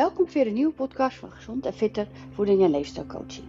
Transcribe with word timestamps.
Welkom 0.00 0.28
voor 0.28 0.40
een 0.40 0.52
nieuwe 0.52 0.72
podcast 0.72 1.16
van 1.16 1.30
Gezond 1.30 1.66
en 1.66 1.72
Fitter 1.72 2.08
Voeding 2.30 2.62
en 2.62 2.70
Leefstijlcoaching. 2.70 3.46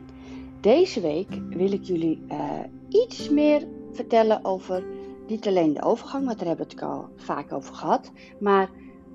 Deze 0.62 1.02
week 1.02 1.28
wil 1.50 1.72
ik 1.72 1.84
jullie 1.84 2.26
uh, 2.32 2.60
iets 2.90 3.30
meer 3.30 3.68
vertellen 3.92 4.46
over 4.46 4.84
niet 5.28 5.48
alleen 5.48 5.74
de 5.74 5.82
overgang, 5.82 6.26
want 6.26 6.38
daar 6.38 6.48
hebben 6.48 6.66
we 6.66 6.72
het 6.72 6.84
al 6.84 7.10
vaak 7.16 7.52
over 7.52 7.74
gehad. 7.76 8.12
Maar 8.40 8.70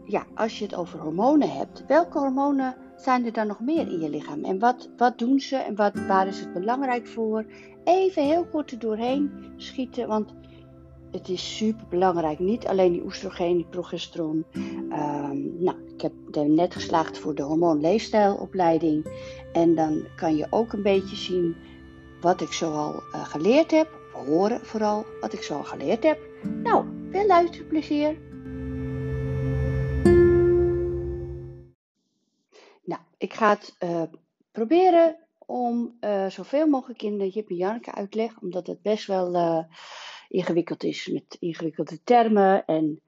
ja, 0.04 0.27
als 0.34 0.59
je 0.59 0.64
het 0.64 0.75
over 0.75 0.98
hormonen 0.98 1.50
hebt, 1.50 1.84
welke 1.86 2.18
hormonen 2.18 2.77
zijn 2.96 3.25
er 3.25 3.32
dan 3.32 3.46
nog 3.46 3.61
meer 3.61 3.89
in 3.89 4.00
je 4.00 4.11
lichaam? 4.11 4.45
En 4.45 4.59
wat, 4.59 4.89
wat 4.96 5.18
doen 5.18 5.41
ze 5.41 5.57
en 5.57 5.75
wat, 5.75 6.07
waar 6.07 6.27
is 6.27 6.41
het 6.41 6.53
belangrijk 6.53 7.07
voor? 7.07 7.46
Even 7.84 8.25
heel 8.25 8.46
kort 8.46 8.71
er 8.71 8.79
doorheen 8.79 9.53
schieten, 9.57 10.09
want 10.09 10.34
het 11.17 11.29
is 11.29 11.57
super 11.57 11.87
belangrijk. 11.89 12.39
Niet 12.39 12.67
alleen 12.67 12.93
die 12.93 13.05
oestrogeen, 13.05 13.57
die 13.57 13.66
progesteron. 13.66 14.45
Um, 14.55 15.62
nou, 15.62 15.77
ik 15.95 16.01
heb 16.01 16.12
net 16.47 16.74
geslaagd 16.74 17.19
voor 17.19 17.34
de 17.34 17.43
hormoonleefstijlopleiding. 17.43 19.07
En 19.52 19.74
dan 19.74 20.05
kan 20.16 20.37
je 20.37 20.47
ook 20.51 20.73
een 20.73 20.83
beetje 20.83 21.16
zien 21.16 21.57
wat 22.21 22.41
ik 22.41 22.52
zoal 22.52 22.93
uh, 22.93 23.24
geleerd 23.24 23.71
heb. 23.71 23.88
Horen 24.12 24.66
vooral 24.66 25.05
wat 25.21 25.33
ik 25.33 25.43
zoal 25.43 25.65
geleerd 25.65 26.02
heb. 26.02 26.19
Nou, 26.62 26.84
veel 27.10 27.27
luisterplezier. 27.27 28.19
Nou, 32.85 33.01
ik 33.19 33.35
ga 33.35 33.48
het 33.48 33.77
uh, 33.85 34.02
proberen 34.52 35.16
om 35.46 35.96
uh, 36.01 36.27
zoveel 36.27 36.66
mogelijk 36.66 37.02
in 37.02 37.19
de 37.19 37.29
Jip 37.29 37.48
en 37.48 37.57
Janneke 37.57 37.93
uitleg. 37.93 38.41
Omdat 38.41 38.66
het 38.66 38.83
best 38.83 39.07
wel 39.07 39.37
ingewikkeld 40.29 40.85
is 40.85 41.07
met 41.07 41.37
ingewikkelde 41.41 42.03
termen 42.03 42.66
en 42.66 43.01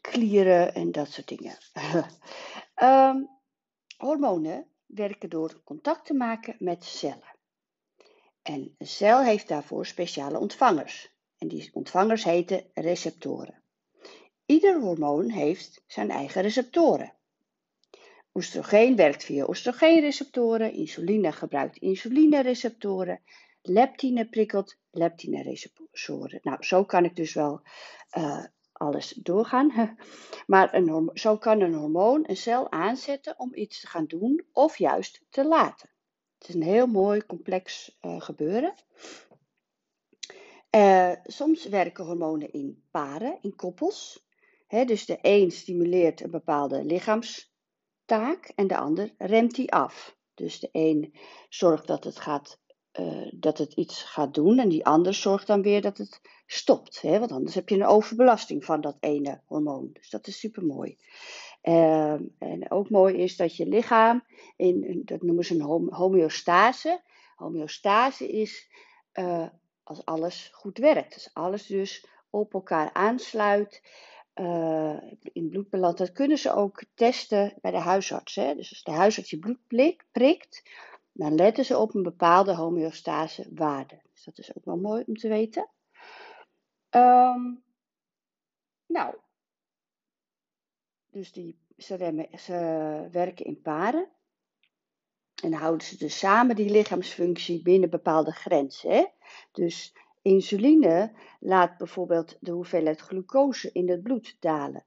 klieren 0.00 0.74
en 0.74 0.92
dat 0.92 1.10
soort 1.10 1.28
dingen. 1.28 1.58
um, 2.82 3.28
hormonen 4.06 4.66
werken 4.86 5.30
door 5.30 5.60
contact 5.64 6.06
te 6.06 6.14
maken 6.14 6.56
met 6.58 6.84
cellen. 6.84 7.36
En 8.42 8.74
een 8.78 8.86
cel 8.86 9.22
heeft 9.22 9.48
daarvoor 9.48 9.86
speciale 9.86 10.38
ontvangers. 10.38 11.16
En 11.38 11.48
die 11.48 11.70
ontvangers 11.72 12.24
heten 12.24 12.64
receptoren. 12.74 13.62
Ieder 14.46 14.80
hormoon 14.80 15.30
heeft 15.30 15.82
zijn 15.86 16.10
eigen 16.10 16.42
receptoren. 16.42 17.12
Oestrogeen 18.34 18.96
werkt 18.96 19.24
via 19.24 19.48
oestrogeenreceptoren, 19.48 20.72
insuline 20.72 21.32
gebruikt 21.32 21.76
insulinereceptoren 21.76 23.20
Leptine 23.62 24.28
prikkelt 24.28 24.76
leptine-receptoren. 24.90 26.40
Nou, 26.42 26.64
zo 26.64 26.84
kan 26.84 27.04
ik 27.04 27.16
dus 27.16 27.34
wel 27.34 27.60
uh, 28.18 28.44
alles 28.72 29.10
doorgaan. 29.10 29.72
Maar 30.46 30.74
een, 30.74 31.10
zo 31.14 31.38
kan 31.38 31.60
een 31.60 31.74
hormoon 31.74 32.24
een 32.26 32.36
cel 32.36 32.70
aanzetten 32.72 33.38
om 33.38 33.54
iets 33.54 33.80
te 33.80 33.86
gaan 33.86 34.06
doen 34.06 34.46
of 34.52 34.78
juist 34.78 35.24
te 35.30 35.44
laten. 35.44 35.90
Het 36.38 36.48
is 36.48 36.54
een 36.54 36.62
heel 36.62 36.86
mooi 36.86 37.26
complex 37.26 37.96
uh, 38.00 38.20
gebeuren. 38.20 38.74
Uh, 40.76 41.12
soms 41.24 41.64
werken 41.66 42.04
hormonen 42.04 42.52
in 42.52 42.84
paren, 42.90 43.38
in 43.40 43.56
koppels. 43.56 44.26
Dus 44.68 45.06
de 45.06 45.18
een 45.22 45.50
stimuleert 45.50 46.20
een 46.20 46.30
bepaalde 46.30 46.84
lichaamstaak 46.84 48.52
en 48.54 48.66
de 48.66 48.76
ander 48.76 49.14
remt 49.18 49.54
die 49.54 49.72
af. 49.72 50.16
Dus 50.34 50.60
de 50.60 50.68
een 50.72 51.14
zorgt 51.48 51.86
dat 51.86 52.04
het 52.04 52.18
gaat 52.18 52.60
uh, 53.00 53.28
dat 53.34 53.58
het 53.58 53.72
iets 53.72 54.02
gaat 54.02 54.34
doen 54.34 54.58
en 54.58 54.68
die 54.68 54.86
ander 54.86 55.14
zorgt 55.14 55.46
dan 55.46 55.62
weer 55.62 55.82
dat 55.82 55.98
het 55.98 56.20
stopt. 56.46 57.00
Hè? 57.00 57.18
Want 57.18 57.32
anders 57.32 57.54
heb 57.54 57.68
je 57.68 57.74
een 57.74 57.86
overbelasting 57.86 58.64
van 58.64 58.80
dat 58.80 58.96
ene 59.00 59.40
hormoon. 59.46 59.90
Dus 59.92 60.10
dat 60.10 60.26
is 60.26 60.38
super 60.38 60.64
mooi. 60.64 60.96
Uh, 61.62 62.12
en 62.38 62.70
ook 62.70 62.90
mooi 62.90 63.16
is 63.16 63.36
dat 63.36 63.56
je 63.56 63.66
lichaam, 63.66 64.24
in, 64.56 65.02
dat 65.04 65.22
noemen 65.22 65.44
ze 65.44 65.54
een 65.54 65.92
homeostase. 65.92 67.00
Homeostase 67.36 68.28
is 68.28 68.70
uh, 69.14 69.46
als 69.82 70.04
alles 70.04 70.50
goed 70.52 70.78
werkt. 70.78 71.14
Als 71.14 71.30
alles 71.32 71.66
dus 71.66 72.06
op 72.30 72.54
elkaar 72.54 72.92
aansluit. 72.92 73.82
Uh, 74.34 74.96
in 75.32 75.48
bloedbalans. 75.48 75.96
Dat 75.96 76.12
kunnen 76.12 76.38
ze 76.38 76.54
ook 76.54 76.84
testen 76.94 77.54
bij 77.60 77.70
de 77.70 77.78
huisarts. 77.78 78.34
Hè? 78.34 78.54
Dus 78.54 78.70
als 78.70 78.82
de 78.82 78.90
huisarts 78.90 79.30
je 79.30 79.38
bloed 79.38 79.58
prikt, 80.12 80.62
dan 81.18 81.34
letten 81.34 81.64
ze 81.64 81.78
op 81.78 81.94
een 81.94 82.02
bepaalde 82.02 82.54
homeostase 82.54 83.46
waarde. 83.54 84.00
Dus 84.12 84.24
dat 84.24 84.38
is 84.38 84.56
ook 84.56 84.64
wel 84.64 84.76
mooi 84.76 85.04
om 85.06 85.16
te 85.16 85.28
weten. 85.28 85.68
Um, 86.90 87.62
nou, 88.86 89.14
dus 91.10 91.32
die, 91.32 91.58
ze, 91.76 91.96
werken 93.12 93.44
in 93.44 93.60
paren. 93.60 94.08
En 95.42 95.52
houden 95.52 95.86
ze 95.86 95.96
dus 95.96 96.18
samen 96.18 96.56
die 96.56 96.70
lichaamsfunctie 96.70 97.62
binnen 97.62 97.90
bepaalde 97.90 98.32
grenzen. 98.32 98.90
Hè? 98.90 99.04
Dus 99.52 99.94
insuline 100.22 101.12
laat 101.40 101.76
bijvoorbeeld 101.76 102.36
de 102.40 102.50
hoeveelheid 102.50 103.00
glucose 103.00 103.72
in 103.72 103.88
het 103.88 104.02
bloed 104.02 104.36
dalen. 104.40 104.84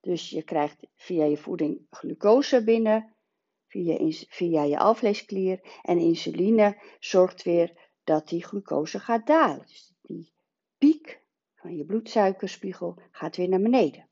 Dus 0.00 0.30
je 0.30 0.42
krijgt 0.42 0.86
via 0.96 1.24
je 1.24 1.36
voeding 1.36 1.86
glucose 1.90 2.64
binnen 2.64 3.14
via, 3.70 4.12
via 4.28 4.62
je 4.62 4.78
alvleesklier. 4.78 5.60
En 5.82 5.98
insuline 5.98 6.76
zorgt 6.98 7.42
weer 7.42 7.90
dat 8.04 8.28
die 8.28 8.44
glucose 8.44 8.98
gaat 8.98 9.26
dalen. 9.26 9.66
Dus 9.66 9.92
die 10.02 10.32
piek 10.78 11.20
van 11.54 11.76
je 11.76 11.84
bloedsuikerspiegel 11.84 12.98
gaat 13.10 13.36
weer 13.36 13.48
naar 13.48 13.60
beneden. 13.60 14.08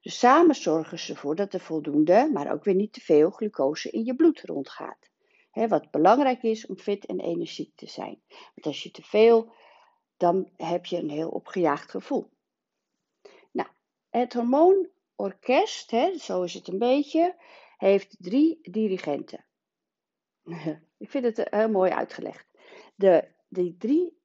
Dus 0.00 0.18
samen 0.18 0.54
zorgen 0.54 0.98
ze 0.98 1.12
ervoor 1.12 1.36
dat 1.36 1.54
er 1.54 1.60
voldoende, 1.60 2.30
maar 2.32 2.52
ook 2.52 2.64
weer 2.64 2.74
niet 2.74 2.92
te 2.92 3.00
veel 3.00 3.30
glucose 3.30 3.90
in 3.90 4.04
je 4.04 4.14
bloed 4.14 4.40
rondgaat. 4.40 5.10
wat 5.52 5.90
belangrijk 5.90 6.42
is 6.42 6.66
om 6.66 6.78
fit 6.78 7.06
en 7.06 7.20
energiek 7.20 7.76
te 7.76 7.86
zijn. 7.86 8.22
Want 8.28 8.66
als 8.66 8.82
je 8.82 8.90
te 8.90 9.02
veel, 9.02 9.52
dan 10.16 10.50
heb 10.56 10.86
je 10.86 10.96
een 10.96 11.10
heel 11.10 11.28
opgejaagd 11.28 11.90
gevoel. 11.90 12.30
Nou, 13.50 13.68
het 14.10 14.32
hormoonorkest, 14.32 15.92
zo 16.18 16.42
is 16.42 16.54
het 16.54 16.68
een 16.68 16.78
beetje, 16.78 17.34
heeft 17.78 18.16
drie 18.18 18.58
dirigenten. 18.62 19.46
Ik 20.98 21.10
vind 21.10 21.24
het 21.24 21.48
heel 21.50 21.70
mooi 21.70 21.90
uitgelegd. 21.90 22.46
De, 22.94 23.28
die 23.48 23.76
drie 23.76 24.18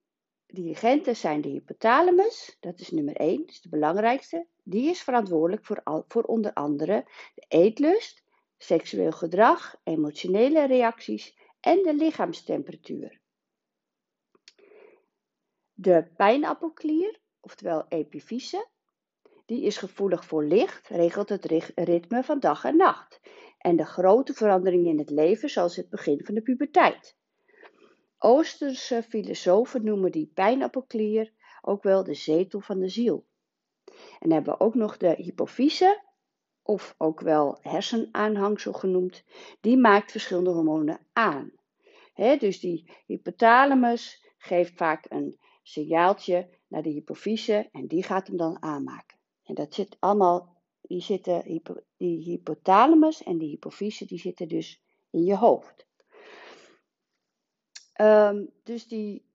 dirigenten 0.45 1.15
zijn 1.15 1.41
de 1.41 1.49
hypothalamus, 1.49 2.57
dat 2.59 2.79
is 2.79 2.89
nummer 2.89 3.15
één, 3.15 3.39
dat 3.39 3.49
is 3.49 3.61
de 3.61 3.69
belangrijkste. 3.69 4.47
Die 4.63 4.89
is 4.89 5.01
verantwoordelijk 5.01 5.65
voor, 5.65 5.83
al, 5.83 6.05
voor 6.07 6.23
onder 6.23 6.53
andere 6.53 7.07
de 7.35 7.45
eetlust, 7.47 8.23
seksueel 8.57 9.11
gedrag, 9.11 9.75
emotionele 9.83 10.67
reacties 10.67 11.37
en 11.59 11.83
de 11.83 11.93
lichaamstemperatuur. 11.93 13.21
De 15.73 16.11
pijnappelklier, 16.15 17.19
oftewel 17.39 17.85
epifyse, 17.87 18.67
die 19.45 19.63
is 19.63 19.77
gevoelig 19.77 20.25
voor 20.25 20.45
licht, 20.45 20.87
regelt 20.87 21.29
het 21.29 21.45
ritme 21.75 22.23
van 22.23 22.39
dag 22.39 22.63
en 22.63 22.77
nacht 22.77 23.21
en 23.63 23.75
de 23.75 23.85
grote 23.85 24.33
veranderingen 24.33 24.91
in 24.91 24.97
het 24.97 25.09
leven, 25.09 25.49
zoals 25.49 25.75
het 25.75 25.89
begin 25.89 26.25
van 26.25 26.35
de 26.35 26.41
puberteit. 26.41 27.17
Oosterse 28.17 29.03
filosofen 29.03 29.83
noemen 29.83 30.11
die 30.11 30.31
pijnappelklier 30.33 31.33
ook 31.61 31.83
wel 31.83 32.03
de 32.03 32.13
zetel 32.13 32.59
van 32.59 32.79
de 32.79 32.89
ziel. 32.89 33.25
En 34.19 34.31
hebben 34.31 34.53
we 34.53 34.59
ook 34.59 34.75
nog 34.75 34.97
de 34.97 35.13
hypofyse, 35.17 36.01
of 36.61 36.95
ook 36.97 37.19
wel 37.19 37.57
hersenaanhangsel 37.61 38.73
genoemd, 38.73 39.23
die 39.61 39.77
maakt 39.77 40.11
verschillende 40.11 40.49
hormonen 40.49 41.07
aan. 41.13 41.51
dus 42.15 42.59
die 42.59 42.91
hypothalamus 43.05 44.31
geeft 44.37 44.73
vaak 44.75 45.05
een 45.09 45.39
signaaltje 45.63 46.49
naar 46.67 46.81
de 46.81 46.89
hypofyse 46.89 47.69
en 47.71 47.87
die 47.87 48.03
gaat 48.03 48.27
hem 48.27 48.37
dan 48.37 48.61
aanmaken. 48.61 49.12
En 49.43 49.55
dat 49.55 49.73
zit 49.73 49.97
allemaal 49.99 50.61
die 50.81 51.01
zitten, 51.01 51.61
die 51.97 52.23
hypothalamus 52.23 53.23
en 53.23 53.37
die 53.37 53.49
hypofyse, 53.49 54.05
die 54.05 54.19
zitten 54.19 54.47
dus 54.47 54.81
in 55.09 55.23
je 55.23 55.35
hoofd. 55.35 55.85
Um, 58.01 58.49
dus 58.63 58.87
die 58.87 59.25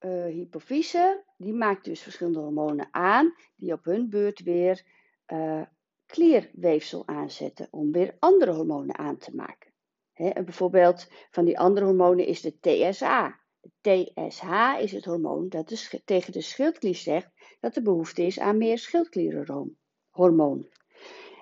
uh, 0.00 0.24
hypofyse, 0.24 1.24
die 1.36 1.52
maakt 1.52 1.84
dus 1.84 2.00
verschillende 2.00 2.38
hormonen 2.38 2.88
aan, 2.90 3.34
die 3.56 3.72
op 3.72 3.84
hun 3.84 4.10
beurt 4.10 4.40
weer 4.42 4.84
uh, 5.26 5.62
klierweefsel 6.06 7.06
aanzetten 7.06 7.68
om 7.70 7.92
weer 7.92 8.16
andere 8.18 8.52
hormonen 8.52 8.98
aan 8.98 9.16
te 9.16 9.34
maken. 9.34 9.72
He, 10.12 10.42
bijvoorbeeld 10.44 11.08
van 11.30 11.44
die 11.44 11.58
andere 11.58 11.86
hormonen 11.86 12.26
is 12.26 12.40
de 12.40 12.58
TSA. 12.60 13.40
TSH 13.80 14.44
is 14.80 14.92
het 14.92 15.04
hormoon 15.04 15.48
dat 15.48 15.68
de, 15.68 16.00
tegen 16.04 16.32
de 16.32 16.40
schildklier 16.40 16.94
zegt 16.94 17.30
dat 17.60 17.76
er 17.76 17.82
behoefte 17.82 18.22
is 18.22 18.38
aan 18.38 18.58
meer 18.58 18.78
schildklierenhormoon 18.78 19.76
hormoon. 20.10 20.68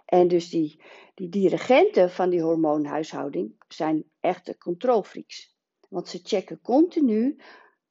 En 0.04 0.28
dus 0.28 0.50
die, 0.50 0.82
die 1.14 1.28
dirigenten 1.28 2.10
van 2.10 2.30
die 2.30 2.42
hormoonhuishouding 2.42 3.54
zijn 3.68 4.04
echte 4.20 4.58
controlfreaks. 4.58 5.56
Want 5.88 6.08
ze 6.08 6.20
checken 6.22 6.60
continu 6.60 7.40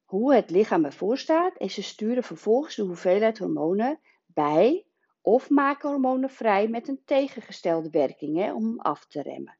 hoe 0.04 0.34
het 0.34 0.50
lichaam 0.50 0.84
ervoor 0.84 1.18
staat 1.18 1.56
en 1.56 1.70
ze 1.70 1.82
sturen 1.82 2.22
vervolgens 2.22 2.74
de 2.74 2.82
hoeveelheid 2.82 3.38
hormonen 3.38 4.00
bij 4.26 4.86
of 5.20 5.50
maken 5.50 5.90
hormonen 5.90 6.30
vrij 6.30 6.68
met 6.68 6.88
een 6.88 7.02
tegengestelde 7.04 7.90
werking 7.90 8.36
hè, 8.36 8.54
om 8.54 8.80
af 8.80 9.06
te 9.06 9.22
remmen. 9.22 9.58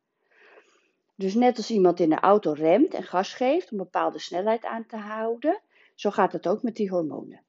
Dus 1.16 1.34
net 1.34 1.56
als 1.56 1.70
iemand 1.70 2.00
in 2.00 2.08
de 2.08 2.20
auto 2.20 2.52
remt 2.52 2.94
en 2.94 3.02
gas 3.02 3.34
geeft 3.34 3.72
om 3.72 3.78
een 3.78 3.84
bepaalde 3.84 4.18
snelheid 4.18 4.64
aan 4.64 4.86
te 4.86 4.96
houden, 4.96 5.60
zo 5.94 6.10
gaat 6.10 6.32
het 6.32 6.48
ook 6.48 6.62
met 6.62 6.76
die 6.76 6.88
hormonen. 6.88 7.44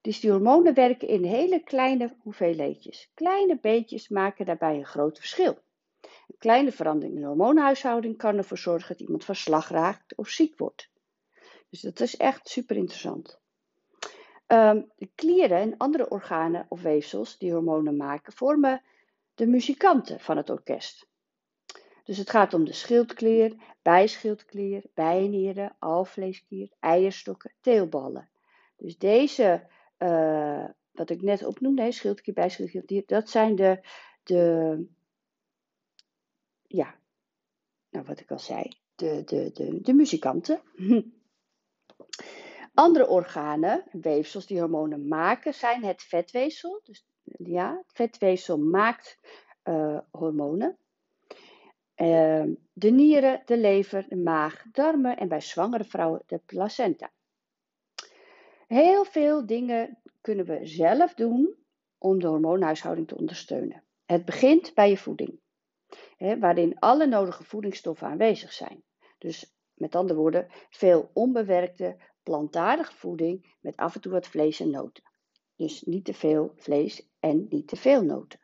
Dus 0.00 0.20
die 0.20 0.30
hormonen 0.30 0.74
werken 0.74 1.08
in 1.08 1.24
hele 1.24 1.62
kleine 1.62 2.16
hoeveelheidjes. 2.22 3.10
Kleine 3.14 3.58
beetjes 3.60 4.08
maken 4.08 4.46
daarbij 4.46 4.76
een 4.76 4.86
groot 4.86 5.18
verschil. 5.18 5.58
Een 6.00 6.38
kleine 6.38 6.72
verandering 6.72 7.14
in 7.14 7.20
de 7.20 7.26
hormoonhuishouding 7.26 8.16
kan 8.16 8.36
ervoor 8.36 8.58
zorgen 8.58 8.88
dat 8.88 9.00
iemand 9.00 9.24
van 9.24 9.34
slag 9.34 9.68
raakt 9.68 10.16
of 10.16 10.28
ziek 10.28 10.58
wordt. 10.58 10.90
Dus 11.70 11.80
dat 11.80 12.00
is 12.00 12.16
echt 12.16 12.48
super 12.48 12.76
interessant. 12.76 13.40
Ehm, 14.46 14.82
de 14.96 15.10
klieren 15.14 15.58
en 15.58 15.76
andere 15.76 16.10
organen 16.10 16.66
of 16.68 16.82
weefsels 16.82 17.38
die 17.38 17.52
hormonen 17.52 17.96
maken, 17.96 18.32
vormen 18.32 18.82
de 19.34 19.46
muzikanten 19.46 20.20
van 20.20 20.36
het 20.36 20.50
orkest. 20.50 21.08
Dus 22.10 22.18
het 22.18 22.30
gaat 22.30 22.54
om 22.54 22.64
de 22.64 22.72
schildklier, 22.72 23.54
bijschildklier, 23.82 24.82
bijnieren, 24.94 25.76
alvleesklier, 25.78 26.72
eierstokken, 26.80 27.52
teelballen. 27.60 28.30
Dus 28.76 28.98
deze, 28.98 29.66
uh, 29.98 30.64
wat 30.92 31.10
ik 31.10 31.22
net 31.22 31.44
opnoemde, 31.44 31.92
schildklier, 31.92 32.34
bijschildklier, 32.34 33.02
dat 33.06 33.30
zijn 33.30 33.54
de, 33.54 33.86
de, 34.22 34.86
ja, 36.66 36.94
nou 37.90 38.06
wat 38.06 38.20
ik 38.20 38.30
al 38.30 38.38
zei, 38.38 38.72
de, 38.94 39.22
de, 39.24 39.50
de, 39.52 39.80
de 39.80 39.92
muzikanten. 39.92 40.62
Andere 42.74 43.08
organen, 43.08 43.84
weefsels 43.92 44.46
die 44.46 44.60
hormonen 44.60 45.08
maken, 45.08 45.54
zijn 45.54 45.84
het 45.84 46.02
vetweefsel. 46.02 46.80
Dus 46.84 47.06
ja, 47.24 47.76
het 47.76 47.92
vetweefsel 47.92 48.58
maakt 48.58 49.18
uh, 49.64 49.98
hormonen. 50.10 50.78
Uh, 52.00 52.44
de 52.72 52.90
nieren, 52.90 53.42
de 53.44 53.58
lever, 53.58 54.08
de 54.08 54.16
maag, 54.16 54.64
darmen 54.72 55.16
en 55.16 55.28
bij 55.28 55.40
zwangere 55.40 55.84
vrouwen 55.84 56.22
de 56.26 56.38
placenta. 56.38 57.12
Heel 58.66 59.04
veel 59.04 59.46
dingen 59.46 59.98
kunnen 60.20 60.46
we 60.46 60.66
zelf 60.66 61.14
doen 61.14 61.54
om 61.98 62.18
de 62.18 62.26
hormoonhuishouding 62.26 63.08
te 63.08 63.16
ondersteunen. 63.16 63.84
Het 64.04 64.24
begint 64.24 64.74
bij 64.74 64.88
je 64.88 64.96
voeding, 64.96 65.40
hè, 66.16 66.38
waarin 66.38 66.78
alle 66.78 67.06
nodige 67.06 67.44
voedingsstoffen 67.44 68.06
aanwezig 68.06 68.52
zijn. 68.52 68.82
Dus 69.18 69.54
met 69.74 69.94
andere 69.94 70.18
woorden, 70.18 70.46
veel 70.70 71.10
onbewerkte, 71.12 71.96
plantaardige 72.22 72.94
voeding 72.94 73.56
met 73.60 73.76
af 73.76 73.94
en 73.94 74.00
toe 74.00 74.12
wat 74.12 74.26
vlees 74.26 74.60
en 74.60 74.70
noten. 74.70 75.04
Dus 75.56 75.82
niet 75.82 76.04
te 76.04 76.14
veel 76.14 76.52
vlees 76.56 77.08
en 77.18 77.46
niet 77.48 77.68
te 77.68 77.76
veel 77.76 78.02
noten. 78.02 78.39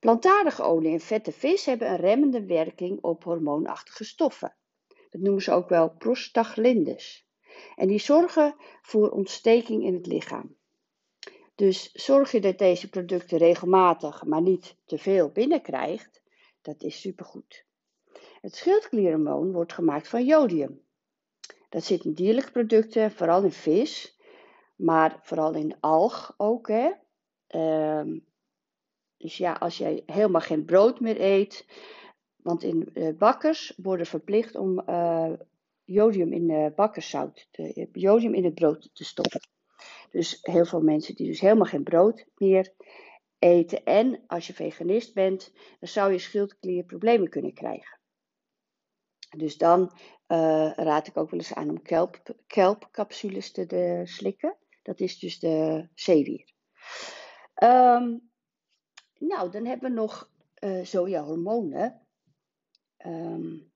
Plantaardige 0.00 0.62
olie 0.62 0.92
en 0.92 1.00
vette 1.00 1.32
vis 1.32 1.64
hebben 1.64 1.90
een 1.90 1.96
remmende 1.96 2.44
werking 2.44 3.02
op 3.02 3.24
hormoonachtige 3.24 4.04
stoffen. 4.04 4.54
Dat 5.10 5.20
noemen 5.20 5.42
ze 5.42 5.52
ook 5.52 5.68
wel 5.68 5.90
prostaglandines. 5.90 7.28
En 7.76 7.88
die 7.88 7.98
zorgen 7.98 8.54
voor 8.82 9.10
ontsteking 9.10 9.84
in 9.84 9.94
het 9.94 10.06
lichaam. 10.06 10.56
Dus 11.54 11.92
zorg 11.92 12.32
je 12.32 12.40
dat 12.40 12.58
deze 12.58 12.88
producten 12.88 13.38
regelmatig, 13.38 14.24
maar 14.24 14.42
niet 14.42 14.76
te 14.84 14.98
veel 14.98 15.30
binnenkrijgt, 15.30 16.22
dat 16.62 16.82
is 16.82 17.00
supergoed. 17.00 17.64
Het 18.40 18.54
schildklierhormoon 18.54 19.52
wordt 19.52 19.72
gemaakt 19.72 20.08
van 20.08 20.24
jodium. 20.24 20.82
Dat 21.68 21.84
zit 21.84 22.04
in 22.04 22.12
dierlijke 22.12 22.50
producten, 22.50 23.12
vooral 23.12 23.42
in 23.42 23.52
vis, 23.52 24.18
maar 24.76 25.18
vooral 25.22 25.54
in 25.54 25.80
alg 25.80 26.34
ook. 26.36 26.68
Hè? 26.68 26.90
Ehm, 27.46 28.18
dus 29.20 29.36
ja, 29.36 29.52
als 29.52 29.78
jij 29.78 30.02
helemaal 30.06 30.40
geen 30.40 30.64
brood 30.64 31.00
meer 31.00 31.20
eet, 31.20 31.66
want 32.36 32.62
in 32.62 32.88
uh, 32.94 33.16
bakkers 33.18 33.72
worden 33.76 34.06
verplicht 34.06 34.54
om 34.54 34.82
uh, 34.88 35.32
jodium 35.84 36.32
in 36.32 36.50
uh, 36.50 36.66
bakkerszout, 36.74 37.48
te, 37.50 37.88
jodium 37.92 38.34
in 38.34 38.44
het 38.44 38.54
brood 38.54 38.90
te 38.92 39.04
stoppen. 39.04 39.40
Dus 40.10 40.38
heel 40.42 40.64
veel 40.64 40.80
mensen 40.80 41.14
die 41.14 41.26
dus 41.26 41.40
helemaal 41.40 41.66
geen 41.66 41.82
brood 41.82 42.26
meer 42.36 42.72
eten 43.38 43.84
en 43.84 44.24
als 44.26 44.46
je 44.46 44.54
veganist 44.54 45.14
bent, 45.14 45.52
dan 45.78 45.88
zou 45.88 46.12
je 46.12 46.18
schildklier 46.18 46.84
problemen 46.84 47.28
kunnen 47.28 47.54
krijgen. 47.54 47.98
Dus 49.36 49.56
dan 49.56 49.92
raad 50.76 51.06
ik 51.06 51.16
ook 51.16 51.30
wel 51.30 51.40
eens 51.40 51.54
aan 51.54 51.70
om 51.70 51.82
kelp, 51.82 52.20
kelpcapsules 52.46 53.52
te 53.52 53.66
de, 53.66 54.00
slikken. 54.04 54.56
Dat 54.82 55.00
is 55.00 55.18
dus 55.18 55.38
de 55.38 55.88
zeewier. 55.94 56.52
Um, 57.62 58.29
nou, 59.20 59.50
dan 59.50 59.64
hebben 59.64 59.90
we 59.90 59.96
nog 59.96 60.30
uh, 60.64 60.84
sojahormonen. 60.84 62.00
Um, 63.06 63.72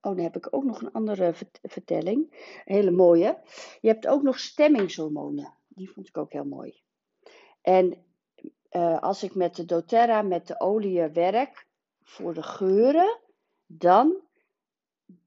oh, 0.00 0.16
dan 0.16 0.18
heb 0.18 0.36
ik 0.36 0.48
ook 0.50 0.64
nog 0.64 0.80
een 0.80 0.92
andere 0.92 1.34
vertelling. 1.62 2.50
Hele 2.64 2.90
mooie. 2.90 3.42
Je 3.80 3.88
hebt 3.88 4.06
ook 4.06 4.22
nog 4.22 4.38
stemmingshormonen. 4.38 5.54
Die 5.68 5.90
vond 5.90 6.08
ik 6.08 6.16
ook 6.16 6.32
heel 6.32 6.44
mooi. 6.44 6.82
En 7.60 8.04
uh, 8.70 9.02
als 9.02 9.22
ik 9.22 9.34
met 9.34 9.56
de 9.56 9.64
doTERRA, 9.64 10.22
met 10.22 10.46
de 10.46 10.60
olie 10.60 11.08
werk 11.08 11.66
voor 12.02 12.34
de 12.34 12.42
geuren, 12.42 13.20
dan 13.66 14.20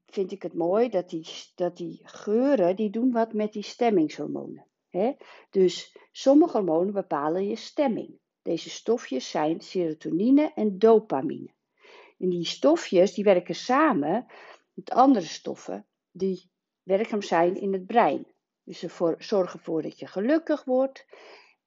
vind 0.06 0.32
ik 0.32 0.42
het 0.42 0.54
mooi 0.54 0.88
dat 0.88 1.08
die, 1.08 1.26
dat 1.54 1.76
die 1.76 2.00
geuren, 2.02 2.76
die 2.76 2.90
doen 2.90 3.12
wat 3.12 3.32
met 3.32 3.52
die 3.52 3.62
stemmingshormonen. 3.62 4.66
Hè? 4.88 5.12
Dus 5.50 5.96
sommige 6.12 6.56
hormonen 6.56 6.92
bepalen 6.92 7.46
je 7.46 7.56
stemming. 7.56 8.18
Deze 8.46 8.70
stofjes 8.70 9.30
zijn 9.30 9.60
serotonine 9.60 10.52
en 10.54 10.78
dopamine. 10.78 11.48
En 12.18 12.28
die 12.28 12.44
stofjes 12.44 13.14
die 13.14 13.24
werken 13.24 13.54
samen 13.54 14.26
met 14.72 14.90
andere 14.90 15.26
stoffen 15.26 15.86
die 16.10 16.50
werkzaam 16.82 17.22
zijn 17.22 17.60
in 17.60 17.72
het 17.72 17.86
brein. 17.86 18.26
Dus 18.62 18.78
ze 18.78 19.14
zorgen 19.18 19.58
ervoor 19.58 19.82
dat 19.82 19.98
je 19.98 20.06
gelukkig 20.06 20.64
wordt. 20.64 21.06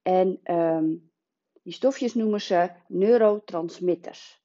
En 0.01 0.39
um, 0.55 1.11
die 1.63 1.73
stofjes 1.73 2.13
noemen 2.13 2.41
ze 2.41 2.71
neurotransmitters. 2.87 4.41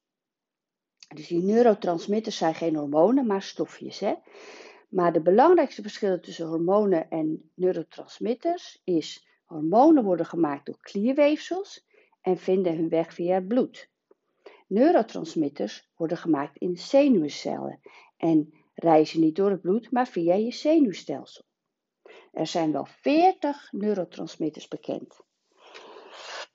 Dus 1.15 1.27
die 1.27 1.43
neurotransmitters 1.43 2.37
zijn 2.37 2.55
geen 2.55 2.77
hormonen, 2.77 3.27
maar 3.27 3.43
stofjes. 3.43 3.99
Hè? 3.99 4.15
Maar 4.89 5.13
de 5.13 5.23
belangrijkste 5.23 5.83
verschillen 5.83 6.21
tussen 6.21 6.47
hormonen 6.47 7.11
en 7.11 7.51
neurotransmitters 7.55 8.81
is: 8.85 9.29
hormonen 9.45 10.05
worden 10.05 10.27
gemaakt 10.27 10.67
door 10.67 10.79
klierweefsels 10.81 11.93
en 12.25 12.39
vinden 12.39 12.77
hun 12.77 12.89
weg 12.89 13.15
via 13.15 13.35
het 13.35 13.49
bloed. 13.49 13.89
Neurotransmitters 14.67 15.89
worden 15.97 16.17
gemaakt 16.17 16.57
in 16.57 16.77
zenuwcellen 16.77 17.81
en 18.17 18.55
reizen 18.75 19.21
niet 19.21 19.37
door 19.37 19.51
het 19.51 19.61
bloed, 19.61 19.91
maar 19.91 20.07
via 20.07 20.35
je 20.35 20.53
zenuwstelsel. 20.53 21.45
Er 22.33 22.47
zijn 22.47 22.73
wel 22.73 22.85
40 22.85 23.73
neurotransmitters 23.73 24.69
bekend. 24.69 25.21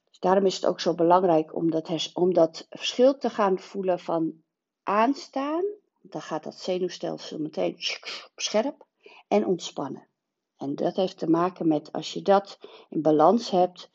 Dus 0.09 0.19
daarom 0.19 0.45
is 0.45 0.55
het 0.55 0.65
ook 0.65 0.79
zo 0.79 0.95
belangrijk 0.95 1.55
om 1.55 1.71
dat, 1.71 2.11
om 2.13 2.33
dat 2.33 2.65
verschil 2.69 3.17
te 3.17 3.29
gaan 3.29 3.59
voelen 3.59 3.99
van 3.99 4.43
aanstaan. 4.83 5.65
Dan 6.01 6.21
gaat 6.21 6.43
dat 6.43 6.59
zenuwstelsel 6.59 7.39
meteen 7.39 7.75
scherp 8.35 8.85
en 9.27 9.45
ontspannen. 9.45 10.07
En 10.57 10.75
dat 10.75 10.95
heeft 10.95 11.17
te 11.17 11.29
maken 11.29 11.67
met 11.67 11.91
als 11.91 12.13
je 12.13 12.21
dat 12.21 12.59
in 12.89 13.01
balans 13.01 13.49
hebt, 13.49 13.89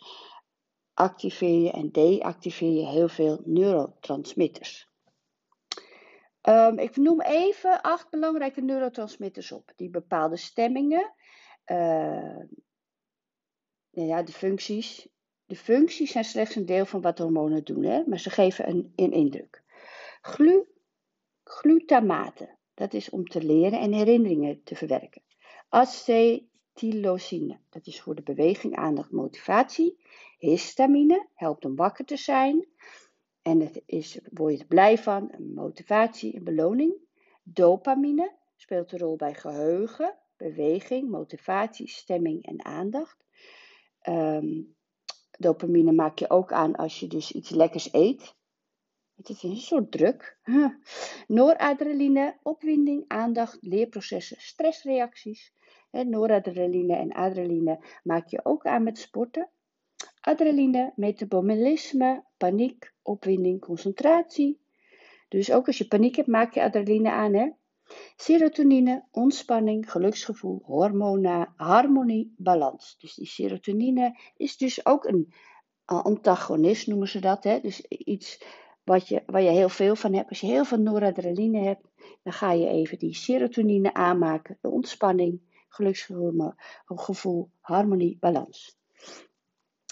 activeer 0.94 1.60
je 1.60 1.70
en 1.70 1.90
deactiveer 1.90 2.72
je 2.72 2.86
heel 2.86 3.08
veel 3.08 3.40
neurotransmitters. 3.44 4.92
Um, 6.48 6.78
ik 6.78 6.96
noem 6.96 7.20
even 7.20 7.80
acht 7.80 8.10
belangrijke 8.10 8.60
neurotransmitters 8.60 9.52
op, 9.52 9.72
die 9.76 9.90
bepaalde 9.90 10.36
stemmingen, 10.36 11.12
uh, 11.66 12.40
ja, 13.90 14.22
de 14.22 14.32
functies. 14.32 15.08
De 15.44 15.56
functies 15.56 16.10
zijn 16.12 16.24
slechts 16.24 16.54
een 16.54 16.66
deel 16.66 16.86
van 16.86 17.00
wat 17.00 17.18
hormonen 17.18 17.64
doen, 17.64 17.82
hè, 17.82 18.02
maar 18.06 18.18
ze 18.18 18.30
geven 18.30 18.92
een, 18.96 19.12
indruk. 19.12 19.62
Glu, 20.20 20.64
glutamate, 21.44 22.56
dat 22.74 22.94
is 22.94 23.10
om 23.10 23.26
te 23.26 23.42
leren 23.44 23.80
en 23.80 23.92
herinneringen 23.92 24.62
te 24.62 24.74
verwerken. 24.74 25.22
Acetylosine, 25.68 27.58
dat 27.70 27.86
is 27.86 28.00
voor 28.00 28.14
de 28.14 28.22
beweging, 28.22 28.76
aandacht, 28.76 29.10
motivatie. 29.10 29.98
Histamine 30.44 31.26
helpt 31.34 31.64
om 31.64 31.76
wakker 31.76 32.04
te 32.04 32.16
zijn. 32.16 32.66
En 33.42 33.60
het 33.60 33.82
is, 33.86 34.20
word 34.32 34.58
je 34.58 34.66
blij 34.66 34.98
van, 34.98 35.28
een 35.32 35.54
motivatie, 35.54 36.36
een 36.36 36.44
beloning. 36.44 36.94
Dopamine 37.42 38.32
speelt 38.56 38.92
een 38.92 38.98
rol 38.98 39.16
bij 39.16 39.34
geheugen, 39.34 40.18
beweging, 40.36 41.10
motivatie, 41.10 41.88
stemming 41.88 42.46
en 42.46 42.64
aandacht. 42.64 43.24
Um, 44.08 44.76
dopamine 45.38 45.92
maak 45.92 46.18
je 46.18 46.30
ook 46.30 46.52
aan 46.52 46.76
als 46.76 47.00
je 47.00 47.06
dus 47.06 47.32
iets 47.32 47.50
lekkers 47.50 47.92
eet. 47.92 48.34
Het 49.16 49.28
is 49.28 49.42
een 49.42 49.56
soort 49.56 49.92
druk. 49.92 50.38
Noradrenaline, 51.26 52.38
opwinding, 52.42 53.04
aandacht, 53.08 53.58
leerprocessen, 53.60 54.36
stressreacties. 54.40 55.52
Noradrenaline 55.90 56.96
en 56.96 57.12
adrenaline 57.12 57.84
maak 58.02 58.28
je 58.28 58.44
ook 58.44 58.66
aan 58.66 58.82
met 58.82 58.98
sporten. 58.98 59.48
Adrenaline, 60.24 60.92
metabolisme, 60.96 62.24
paniek, 62.36 62.92
opwinding, 63.02 63.60
concentratie. 63.60 64.60
Dus 65.28 65.52
ook 65.52 65.66
als 65.66 65.78
je 65.78 65.88
paniek 65.88 66.16
hebt, 66.16 66.28
maak 66.28 66.54
je 66.54 66.62
adrenaline 66.62 67.10
aan. 67.10 67.34
Hè? 67.34 67.50
Serotonine, 68.16 69.04
ontspanning, 69.10 69.90
geluksgevoel, 69.90 70.62
hormonen, 70.64 71.52
harmonie, 71.56 72.34
balans. 72.36 72.96
Dus 72.98 73.14
die 73.14 73.26
serotonine 73.26 74.18
is 74.36 74.56
dus 74.56 74.86
ook 74.86 75.04
een 75.04 75.32
antagonist, 75.84 76.86
noemen 76.86 77.08
ze 77.08 77.20
dat. 77.20 77.44
Hè? 77.44 77.60
Dus 77.60 77.80
iets 77.88 78.44
wat 78.84 79.08
je, 79.08 79.22
waar 79.26 79.42
je 79.42 79.50
heel 79.50 79.68
veel 79.68 79.96
van 79.96 80.14
hebt. 80.14 80.28
Als 80.28 80.40
je 80.40 80.46
heel 80.46 80.64
veel 80.64 80.78
noradrenaline 80.78 81.58
hebt, 81.58 81.88
dan 82.22 82.32
ga 82.32 82.52
je 82.52 82.68
even 82.68 82.98
die 82.98 83.14
serotonine 83.14 83.94
aanmaken. 83.94 84.58
De 84.60 84.68
ontspanning, 84.68 85.40
geluksgevoel, 85.68 87.50
harmonie, 87.60 88.16
balans. 88.20 88.78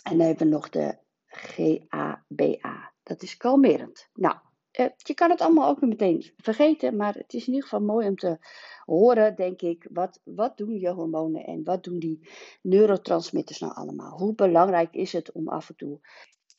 En 0.02 0.18
dan 0.18 0.26
hebben 0.26 0.46
we 0.46 0.52
nog 0.52 0.68
de 0.68 0.96
GABA. 1.26 2.92
Dat 3.02 3.22
is 3.22 3.36
kalmerend. 3.36 4.08
Nou, 4.14 4.36
eh, 4.70 4.86
je 4.96 5.14
kan 5.14 5.30
het 5.30 5.40
allemaal 5.40 5.68
ook 5.68 5.80
meteen 5.80 6.32
vergeten, 6.36 6.96
maar 6.96 7.14
het 7.14 7.32
is 7.34 7.46
in 7.46 7.52
ieder 7.52 7.68
geval 7.68 7.86
mooi 7.86 8.08
om 8.08 8.16
te 8.16 8.38
horen, 8.84 9.36
denk 9.36 9.62
ik, 9.62 9.86
wat, 9.92 10.20
wat 10.24 10.56
doen 10.56 10.78
je 10.78 10.88
hormonen 10.88 11.44
en 11.44 11.64
wat 11.64 11.84
doen 11.84 11.98
die 11.98 12.28
neurotransmitters 12.62 13.58
nou 13.58 13.74
allemaal? 13.74 14.18
Hoe 14.18 14.34
belangrijk 14.34 14.94
is 14.94 15.12
het 15.12 15.32
om 15.32 15.48
af 15.48 15.68
en 15.68 15.76
toe, 15.76 16.00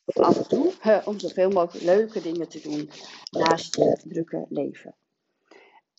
af 0.06 0.38
en 0.38 0.48
toe 0.48 1.02
om 1.06 1.20
zoveel 1.20 1.50
mogelijk 1.50 1.86
leuke 1.86 2.22
dingen 2.22 2.50
te 2.50 2.62
doen 2.62 2.90
naast 3.32 3.76
je 3.76 4.02
drukke 4.08 4.46
leven? 4.50 4.96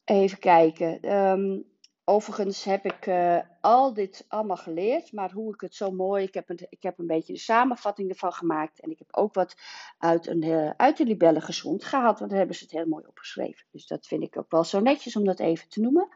Even 0.05 0.39
kijken. 0.39 1.15
Um, 1.15 1.74
Overigens 2.07 2.65
heb 2.65 2.85
ik 2.85 3.07
uh, 3.07 3.39
al 3.61 3.95
dit 3.95 4.25
allemaal 4.29 4.57
geleerd, 4.57 5.13
maar 5.13 5.33
hoe 5.33 5.55
ik 5.55 5.61
het 5.61 5.75
zo 5.75 5.91
mooi. 5.91 6.25
Ik 6.25 6.35
heb, 6.35 6.49
een, 6.49 6.67
ik 6.69 6.83
heb 6.83 6.99
een 6.99 7.07
beetje 7.07 7.33
de 7.33 7.39
samenvatting 7.39 8.11
ervan 8.11 8.33
gemaakt. 8.33 8.81
En 8.81 8.91
ik 8.91 8.99
heb 8.99 9.09
ook 9.11 9.35
wat 9.35 9.57
uit, 9.99 10.27
een, 10.27 10.43
uh, 10.43 10.71
uit 10.77 10.97
de 10.97 11.05
libellen 11.05 11.43
gezond 11.43 11.85
gehaald, 11.85 12.19
want 12.19 12.31
daar 12.31 12.39
hebben 12.39 12.57
ze 12.57 12.65
het 12.65 12.73
heel 12.73 12.87
mooi 12.87 13.05
opgeschreven. 13.07 13.67
Dus 13.71 13.87
dat 13.87 14.07
vind 14.07 14.23
ik 14.23 14.39
ook 14.39 14.51
wel 14.51 14.65
zo 14.65 14.81
netjes 14.81 15.17
om 15.17 15.25
dat 15.25 15.39
even 15.41 15.69
te 15.69 15.81
noemen. 15.81 16.09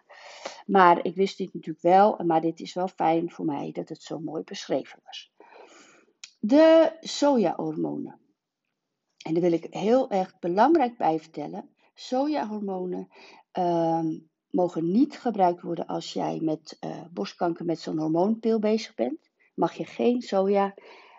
Maar 0.66 1.04
ik 1.04 1.14
wist 1.14 1.38
dit 1.38 1.54
natuurlijk 1.54 1.85
wel, 1.85 2.25
maar 2.25 2.40
dit 2.40 2.61
is 2.61 2.75
wel 2.75 2.88
fijn 2.88 3.30
voor 3.30 3.45
mij 3.45 3.73
dat 3.73 3.88
het 3.88 4.02
zo 4.02 4.18
mooi 4.18 4.42
beschreven 4.42 5.00
was. 5.04 5.33
De 6.38 6.97
sojahormonen. 7.00 8.21
En 9.25 9.33
daar 9.33 9.42
wil 9.42 9.52
ik 9.52 9.66
heel 9.71 10.11
erg 10.11 10.38
belangrijk 10.38 10.97
bij 10.97 11.18
vertellen. 11.21 11.75
Sojahormonen. 11.95 13.09
Um, 13.52 14.27
mogen 14.50 14.90
niet 14.90 15.19
gebruikt 15.19 15.62
worden 15.62 15.87
als 15.87 16.12
jij 16.12 16.38
met 16.43 16.76
uh, 16.81 17.02
borstkanker 17.11 17.64
met 17.64 17.81
zo'n 17.81 17.99
hormoonpil 17.99 18.59
bezig 18.59 18.95
bent. 18.95 19.31
Mag 19.55 19.73
je 19.73 19.85
geen 19.85 20.23
soja 20.23 20.75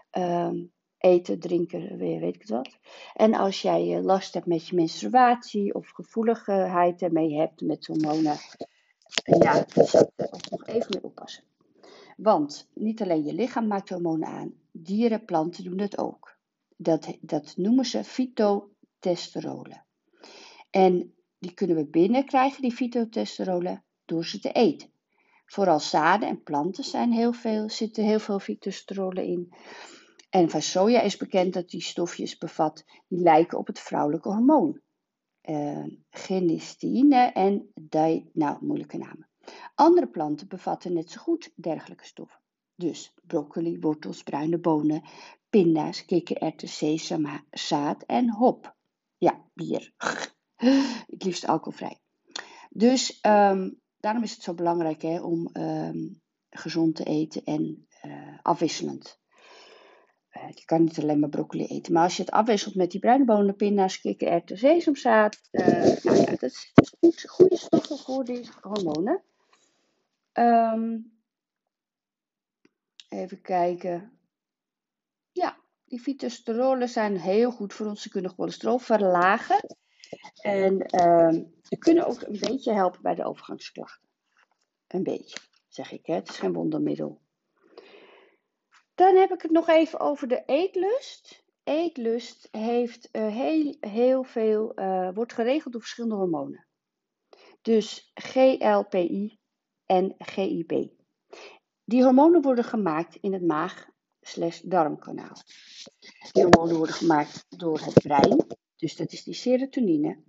ehm, 0.10 0.56
eten, 0.98 1.40
drinken, 1.40 1.98
weet 1.98 2.36
ik 2.36 2.48
wat. 2.48 2.78
En 3.14 3.34
als 3.34 3.62
jij 3.62 3.98
uh, 3.98 4.04
last 4.04 4.34
hebt 4.34 4.46
met 4.46 4.68
je 4.68 4.76
menstruatie 4.76 5.74
of 5.74 5.90
gevoeligheid 5.90 7.02
ermee 7.02 7.36
hebt 7.36 7.62
met 7.62 7.86
hormonen, 7.86 8.38
ja, 9.24 9.66
ook 10.16 10.50
nog 10.50 10.66
even 10.66 10.88
mee 10.90 11.04
oppassen. 11.04 11.44
Want 12.18 12.70
niet 12.74 13.02
alleen 13.02 13.24
je 13.24 13.34
lichaam 13.34 13.68
maakt 13.68 13.90
hormonen 13.90 14.28
aan, 14.28 14.54
dieren, 14.72 15.26
planten 15.26 15.64
doen 15.64 15.78
dat 15.78 15.98
ook. 15.98 16.38
Dat, 16.76 17.18
dat 17.22 17.54
noemen 17.58 17.86
ze 17.86 18.04
fytotestosterolen. 18.04 19.86
En 20.70 21.14
die 21.40 21.54
kunnen 21.54 21.76
we 21.76 21.86
binnenkrijgen, 21.86 22.62
die 22.62 22.72
fytotestosterolen, 22.72 23.84
door 24.06 24.26
ze 24.26 24.40
te 24.40 24.52
eten. 24.52 24.92
Vooral 25.46 25.80
zaden 25.80 26.30
en 26.30 26.44
planten 26.44 26.84
zijn 26.84 27.12
heel 27.12 27.34
veel, 27.34 27.70
zitten 27.70 28.04
heel 28.04 28.20
veel 28.20 28.40
fytosterolen 28.40 29.24
in. 29.26 29.54
En 30.30 30.50
van 30.50 30.62
soja 30.62 31.02
is 31.02 31.18
bekend 31.18 31.54
dat 31.54 31.70
die 31.70 31.82
stofjes 31.82 32.38
bevat 32.38 32.84
die 33.08 33.20
lijken 33.20 33.58
op 33.58 33.68
het 33.68 33.80
vrouwelijke 33.80 34.30
hormoon. 34.30 34.82
Uh, 35.44 35.86
genistine 36.10 37.32
en 37.34 37.72
di, 37.74 38.30
nou 38.34 38.66
moeilijke 38.66 38.98
namen. 38.98 39.30
Andere 39.76 40.08
planten 40.08 40.48
bevatten 40.48 40.94
net 40.94 41.12
zo 41.12 41.22
goed 41.22 41.52
dergelijke 41.56 42.06
stoffen. 42.06 42.40
Dus 42.76 43.14
broccoli, 43.24 43.80
wortels, 43.80 44.24
bruine 44.24 44.60
bonen, 44.60 45.04
pinda's, 45.50 46.06
kikkererwten, 46.06 46.68
sesam, 46.68 47.44
zaad 47.52 48.04
en 48.04 48.30
hop. 48.30 48.76
Ja, 49.18 49.46
bier. 49.54 49.94
het 51.14 51.24
liefst 51.24 51.48
alcoholvrij. 51.48 51.98
Dus 52.70 53.20
um, 53.22 53.82
daarom 54.00 54.24
is 54.24 54.32
het 54.32 54.42
zo 54.42 54.54
belangrijk 54.54 55.02
hè, 55.02 55.22
om 55.22 55.50
um, 55.54 56.22
gezond 56.50 56.96
te 56.96 57.04
eten 57.04 57.44
en 57.44 57.88
uh, 58.06 58.38
afwisselend. 58.42 59.20
Uh, 60.32 60.50
je 60.50 60.66
kan 60.66 60.84
niet 60.84 61.00
alleen 61.00 61.20
maar 61.20 61.30
broccoli 61.30 61.66
eten, 61.66 61.94
maar 61.94 62.04
als 62.04 62.16
je 62.16 62.22
het 62.22 62.32
afwisselt 62.32 62.76
met 62.76 62.92
die 62.92 63.00
bruine 63.00 63.26
bonen, 63.26 63.56
pinda's, 63.56 64.00
kikkererwten, 64.00 64.58
sesamzaad, 64.58 65.40
uh, 65.52 66.04
nou 66.04 66.26
dat 66.26 66.42
is, 66.42 66.72
goed, 67.00 67.30
goede 67.30 67.58
stoffen 67.58 67.98
voor 67.98 68.26
die 68.26 68.50
hormonen. 68.62 69.22
Um, 70.34 71.12
even 73.10 73.42
kijken. 73.42 74.12
Ja, 75.32 75.58
die 75.86 76.00
fytosterolen 76.00 76.90
zijn 76.90 77.18
heel 77.18 77.52
goed 77.52 77.74
voor 77.74 77.86
ons. 77.86 78.02
Ze 78.02 78.10
kunnen 78.10 78.32
cholesterol 78.32 78.78
verlagen. 78.78 79.78
En 80.42 80.74
uh, 80.74 81.44
ze 81.62 81.78
kunnen 81.78 82.06
ook 82.06 82.22
een 82.22 82.40
beetje 82.40 82.74
helpen 82.74 83.02
bij 83.02 83.16
de 83.16 83.26
overgangsklachten. 83.26 84.10
Een 84.88 85.04
beetje, 85.04 85.38
zeg 85.68 85.92
ik. 85.92 86.06
Hè? 86.06 86.14
Het 86.14 86.30
is 86.30 86.38
geen 86.38 86.54
wondermiddel. 86.54 87.22
Dan 88.96 89.16
heb 89.16 89.32
ik 89.32 89.42
het 89.42 89.52
nog 89.52 89.68
even 89.68 90.00
over 90.00 90.28
de 90.28 90.44
eetlust. 90.46 91.44
Eetlust 91.64 92.48
heeft 92.52 93.10
uh, 93.12 93.28
heel, 93.28 93.76
heel 93.80 94.24
veel, 94.24 94.80
uh, 94.80 95.10
wordt 95.14 95.34
geregeld 95.34 95.74
door 95.74 95.82
verschillende 95.82 96.16
hormonen. 96.16 96.68
Dus 97.62 98.12
GLPI 98.14 99.40
en 99.86 100.16
GIP. 100.18 100.90
Die 101.84 102.04
hormonen 102.04 102.42
worden 102.42 102.64
gemaakt 102.64 103.16
in 103.16 103.34
het 103.34 103.46
maag-darmkanaal. 103.46 105.36
Die 106.32 106.44
hormonen 106.44 106.76
worden 106.76 106.96
gemaakt 106.96 107.46
door 107.50 107.80
het 107.80 107.94
brein 107.94 108.46
dus 108.80 108.96
dat 108.96 109.12
is 109.12 109.24
die 109.24 109.34
serotonine. 109.34 110.24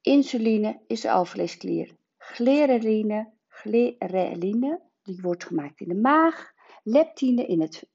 Insuline 0.00 0.80
is 0.86 1.00
de 1.00 1.10
alvleesklier. 1.10 1.96
Ghrereline, 2.18 3.32
ghrereline, 3.48 4.80
die 5.02 5.20
wordt 5.22 5.44
gemaakt 5.44 5.80
in 5.80 5.88
de 5.88 5.94
maag. 5.94 6.52
Leptine 6.82 7.46
in 7.46 7.60
het 7.60 7.86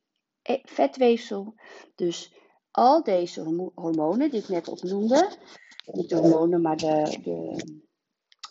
e-, 0.41 0.61
vetweefsel. 0.63 1.55
Dus 1.95 2.33
al 2.71 3.03
deze 3.03 3.71
hormonen 3.73 4.29
die 4.29 4.41
ik 4.41 4.47
net 4.47 4.67
opnoemde, 4.67 5.37
niet 5.85 6.09
de 6.09 6.15
hormonen, 6.15 6.61
maar 6.61 6.77
de, 6.77 7.19
de, 7.23 7.63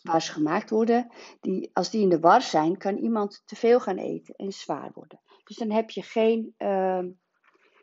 waar 0.03 0.23
ze 0.23 0.33
gemaakt 0.33 0.71
worden, 0.71 1.13
die, 1.41 1.71
als 1.73 1.91
die 1.91 2.03
in 2.03 2.09
de 2.09 2.21
war 2.21 2.43
zijn, 2.43 2.77
kan 2.77 2.97
iemand 2.97 3.43
te 3.45 3.57
veel 3.57 3.81
gaan 3.81 3.99
eten 3.99 4.35
en 4.35 4.53
zwaar 4.53 4.91
worden. 4.95 5.21
Dus 5.45 5.57
dan 5.57 5.71
heb 5.71 5.91
je 5.91 6.03
geen, 6.03 6.55
uh, 6.59 7.03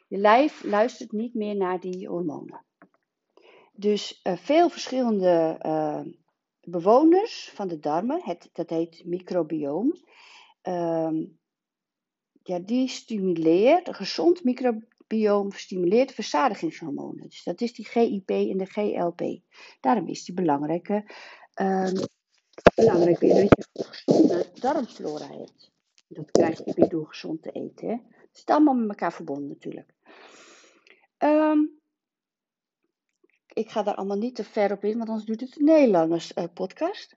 je 0.08 0.18
lijf 0.18 0.64
luistert 0.64 1.12
niet 1.12 1.34
meer 1.34 1.56
naar 1.56 1.80
die 1.80 2.08
hormonen. 2.08 2.66
Dus 3.76 4.22
uh, 4.24 4.38
veel 4.38 4.70
verschillende 4.70 5.60
uh, 5.66 6.02
bewoners 6.62 7.52
van 7.54 7.68
de 7.68 7.80
darmen, 7.80 8.22
het, 8.24 8.50
dat 8.54 8.70
heet 8.70 9.06
microbioom, 9.06 9.94
uh, 10.64 11.12
ja, 12.44 12.60
die 12.60 12.88
stimuleert, 12.88 13.88
een 13.88 13.94
gezond 13.94 14.44
microbioom 14.44 15.52
stimuleert 15.52 16.12
verzadigingshormonen. 16.12 17.30
Dus 17.30 17.44
dat 17.44 17.62
is 17.62 17.74
die 17.74 17.86
GIP 17.86 18.30
en 18.30 18.58
de 18.58 18.66
GLP. 18.66 19.40
Daarom 19.80 20.08
is 20.08 20.24
die 20.24 20.36
belangrijke, 20.36 21.12
ehm, 21.54 21.96
belangrijk 22.76 23.20
dat 23.20 23.30
je 23.30 23.50
gezonde 23.74 24.52
darmflora 24.54 25.28
hebt. 25.28 25.74
Dat 26.08 26.32
krijg 26.32 26.66
je 26.66 26.74
weer 26.76 26.90
door 26.90 27.08
gezond 27.08 27.42
te 27.42 27.52
eten. 27.52 27.88
Hè? 27.88 27.94
Het 27.94 28.30
is 28.34 28.46
allemaal 28.46 28.74
met 28.74 28.90
elkaar 28.90 29.14
verbonden 29.14 29.48
natuurlijk. 29.48 29.94
Um, 31.18 31.75
ik 33.56 33.70
ga 33.70 33.84
daar 33.84 33.96
allemaal 33.96 34.18
niet 34.18 34.36
te 34.36 34.44
ver 34.44 34.72
op 34.72 34.84
in, 34.84 34.98
want 34.98 35.10
anders 35.10 35.28
duurt 35.28 35.42
het 35.42 35.60
een 35.60 35.68
heel 35.68 35.90
lange 35.90 36.20
uh, 36.36 36.44
podcast. 36.54 37.16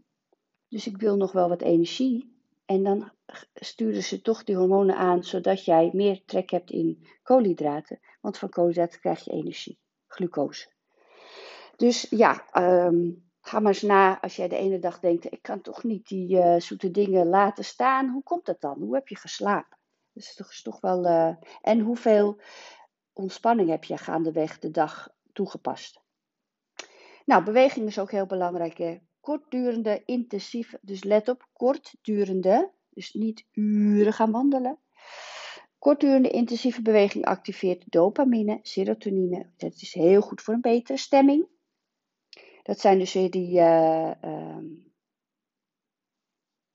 dus 0.68 0.86
ik 0.86 0.96
wil 0.96 1.16
nog 1.16 1.32
wel 1.32 1.48
wat 1.48 1.62
energie. 1.62 2.30
En 2.64 2.82
dan 2.82 3.12
sturen 3.54 4.02
ze 4.02 4.20
toch 4.20 4.44
die 4.44 4.56
hormonen 4.56 4.96
aan, 4.96 5.24
zodat 5.24 5.64
jij 5.64 5.90
meer 5.92 6.24
trek 6.24 6.50
hebt 6.50 6.70
in 6.70 7.06
koolhydraten. 7.22 8.00
Want 8.20 8.38
van 8.38 8.48
koolhydraten 8.48 9.00
krijg 9.00 9.24
je 9.24 9.30
energie, 9.30 9.78
glucose. 10.06 10.70
Dus 11.76 12.06
ja, 12.10 12.46
ehm, 12.50 13.10
ga 13.40 13.60
maar 13.60 13.72
eens 13.72 13.82
na 13.82 14.20
als 14.20 14.36
jij 14.36 14.48
de 14.48 14.56
ene 14.56 14.78
dag 14.78 15.00
denkt, 15.00 15.32
ik 15.32 15.42
kan 15.42 15.60
toch 15.60 15.82
niet 15.82 16.08
die 16.08 16.36
uh, 16.36 16.60
zoete 16.60 16.90
dingen 16.90 17.26
laten 17.26 17.64
staan. 17.64 18.08
Hoe 18.08 18.22
komt 18.22 18.46
dat 18.46 18.60
dan? 18.60 18.80
Hoe 18.80 18.94
heb 18.94 19.08
je 19.08 19.16
geslapen? 19.16 19.78
Is 20.12 20.34
toch, 20.34 20.50
is 20.50 20.62
toch 20.62 20.80
wel... 20.80 21.04
Uh, 21.04 21.34
en 21.60 21.80
hoeveel 21.80 22.40
ontspanning 23.12 23.68
heb 23.68 23.84
je 23.84 23.96
gaandeweg 23.96 24.58
de 24.58 24.70
dag 24.70 25.08
toegepast? 25.32 26.00
Nou, 27.24 27.44
beweging 27.44 27.86
is 27.86 27.98
ook 27.98 28.10
heel 28.10 28.26
belangrijk. 28.26 28.78
Hè? 28.78 28.98
Kortdurende, 29.20 30.02
intensieve, 30.04 30.78
dus 30.82 31.04
let 31.04 31.28
op, 31.28 31.48
kortdurende, 31.52 32.70
dus 32.88 33.12
niet 33.12 33.46
uren 33.52 34.12
gaan 34.12 34.30
wandelen. 34.30 34.78
Kortdurende 35.78 36.30
intensieve 36.30 36.82
beweging 36.82 37.24
activeert 37.24 37.84
dopamine, 37.90 38.58
serotonine. 38.62 39.50
Dat 39.56 39.72
is 39.72 39.94
heel 39.94 40.20
goed 40.20 40.42
voor 40.42 40.54
een 40.54 40.60
betere 40.60 40.98
stemming. 40.98 41.46
Dat 42.62 42.80
zijn 42.80 42.98
dus 42.98 43.12
weer 43.12 43.30
die. 43.30 43.58
Uh, 43.58 44.10
um, 44.24 44.91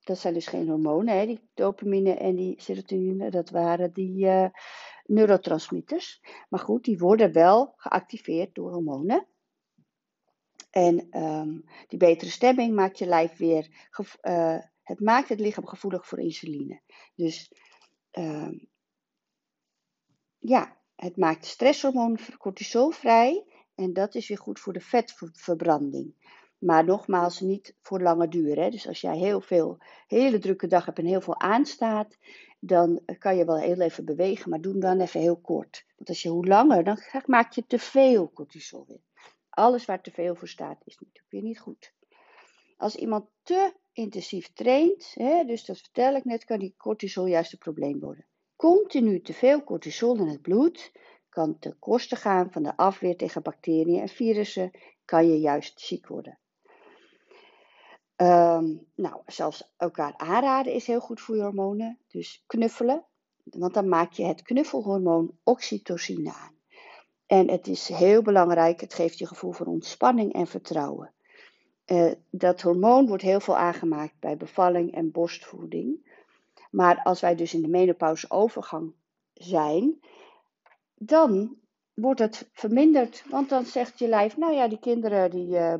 dat 0.07 0.17
zijn 0.17 0.33
dus 0.33 0.47
geen 0.47 0.67
hormonen, 0.67 1.17
hè, 1.17 1.25
die 1.25 1.49
dopamine 1.53 2.13
en 2.13 2.35
die 2.35 2.61
serotonine. 2.61 3.29
Dat 3.29 3.49
waren 3.49 3.93
die 3.93 4.25
uh, 4.25 4.49
neurotransmitters. 5.05 6.21
Maar 6.49 6.59
goed, 6.59 6.83
die 6.83 6.97
worden 6.97 7.31
wel 7.31 7.73
geactiveerd 7.75 8.55
door 8.55 8.71
hormonen. 8.71 9.27
En 10.69 11.23
um, 11.23 11.63
die 11.87 11.99
betere 11.99 12.31
stemming 12.31 12.75
maakt 12.75 12.97
je 12.97 13.05
lijf 13.05 13.37
weer. 13.37 13.89
Uh, 14.21 14.57
het 14.83 14.99
maakt 14.99 15.29
het 15.29 15.39
lichaam 15.39 15.67
gevoelig 15.67 16.07
voor 16.07 16.19
insuline. 16.19 16.81
Dus 17.15 17.51
uh, 18.11 18.59
ja, 20.37 20.77
het 20.95 21.17
maakt 21.17 21.45
stresshormoon 21.45 22.19
cortisol 22.37 22.89
vrij. 22.91 23.45
En 23.75 23.93
dat 23.93 24.15
is 24.15 24.27
weer 24.27 24.39
goed 24.39 24.59
voor 24.59 24.73
de 24.73 24.81
vetverbranding. 24.81 26.35
Maar 26.57 26.85
nogmaals, 26.85 27.39
niet 27.39 27.75
voor 27.81 28.01
lange 28.01 28.27
duur. 28.27 28.55
Hè? 28.55 28.69
Dus 28.69 28.87
als 28.87 29.01
jij 29.01 29.17
heel 29.17 29.41
veel, 29.41 29.77
hele 30.07 30.39
drukke 30.39 30.67
dag 30.67 30.85
hebt 30.85 30.99
en 30.99 31.05
heel 31.05 31.21
veel 31.21 31.39
aanstaat, 31.39 32.17
dan 32.59 33.01
kan 33.19 33.35
je 33.37 33.45
wel 33.45 33.59
heel 33.59 33.81
even 33.81 34.05
bewegen, 34.05 34.49
maar 34.49 34.61
doe 34.61 34.77
dan 34.77 34.99
even 34.99 35.19
heel 35.19 35.37
kort. 35.41 35.85
Want 35.95 36.09
als 36.09 36.21
je 36.21 36.29
hoe 36.29 36.47
langer, 36.47 36.83
dan 36.83 36.99
maak 37.25 37.53
je 37.53 37.65
te 37.67 37.79
veel 37.79 38.31
cortisol 38.31 38.85
weer. 38.87 39.01
Alles 39.49 39.85
waar 39.85 40.01
te 40.01 40.11
veel 40.11 40.35
voor 40.35 40.47
staat, 40.47 40.81
is 40.85 40.97
natuurlijk 40.99 41.25
weer 41.29 41.41
niet 41.41 41.59
goed. 41.59 41.93
Als 42.77 42.95
iemand 42.95 43.25
te 43.43 43.73
intensief 43.93 44.53
traint, 44.53 45.13
hè, 45.13 45.43
dus 45.45 45.65
dat 45.65 45.77
vertel 45.77 46.15
ik 46.15 46.25
net, 46.25 46.45
kan 46.45 46.59
die 46.59 46.73
cortisol 46.77 47.25
juist 47.25 47.51
een 47.51 47.59
probleem 47.59 47.99
worden. 47.99 48.25
Continu 48.55 49.21
te 49.21 49.33
veel 49.33 49.63
cortisol 49.63 50.15
in 50.15 50.27
het 50.27 50.41
bloed 50.41 50.91
kan 51.37 51.59
ten 51.59 51.79
koste 51.79 52.15
gaan 52.15 52.51
van 52.51 52.63
de 52.63 52.77
afweer 52.77 53.17
tegen 53.17 53.41
bacteriën 53.41 54.01
en 54.01 54.07
virussen, 54.07 54.71
kan 55.05 55.27
je 55.27 55.39
juist 55.39 55.79
ziek 55.79 56.07
worden. 56.07 56.39
Um, 58.21 58.85
nou, 58.95 59.21
zelfs 59.25 59.73
elkaar 59.77 60.13
aanraden 60.17 60.73
is 60.73 60.87
heel 60.87 60.99
goed 60.99 61.21
voor 61.21 61.35
je 61.35 61.41
hormonen. 61.41 61.97
Dus 62.07 62.43
knuffelen, 62.47 63.03
want 63.43 63.73
dan 63.73 63.89
maak 63.89 64.11
je 64.11 64.25
het 64.25 64.41
knuffelhormoon 64.41 65.37
oxytocine 65.43 66.33
aan. 66.33 66.55
En 67.25 67.49
het 67.49 67.67
is 67.67 67.87
heel 67.87 68.21
belangrijk, 68.21 68.81
het 68.81 68.93
geeft 68.93 69.17
je 69.17 69.27
gevoel 69.27 69.51
van 69.51 69.67
ontspanning 69.67 70.33
en 70.33 70.47
vertrouwen. 70.47 71.13
Uh, 71.85 72.11
dat 72.29 72.61
hormoon 72.61 73.07
wordt 73.07 73.23
heel 73.23 73.39
veel 73.39 73.57
aangemaakt 73.57 74.19
bij 74.19 74.37
bevalling 74.37 74.93
en 74.93 75.11
borstvoeding. 75.11 76.15
Maar 76.71 77.01
als 77.03 77.21
wij 77.21 77.35
dus 77.35 77.53
in 77.53 77.61
de 77.61 77.67
menopauze 77.67 78.29
overgang 78.29 78.93
zijn, 79.33 79.99
dan 80.93 81.57
wordt 81.93 82.19
het 82.19 82.49
verminderd. 82.51 83.23
Want 83.29 83.49
dan 83.49 83.65
zegt 83.65 83.99
je 83.99 84.07
lijf, 84.07 84.37
nou 84.37 84.53
ja, 84.53 84.67
die 84.67 84.79
kinderen, 84.79 85.31
die, 85.31 85.47
uh, 85.47 85.73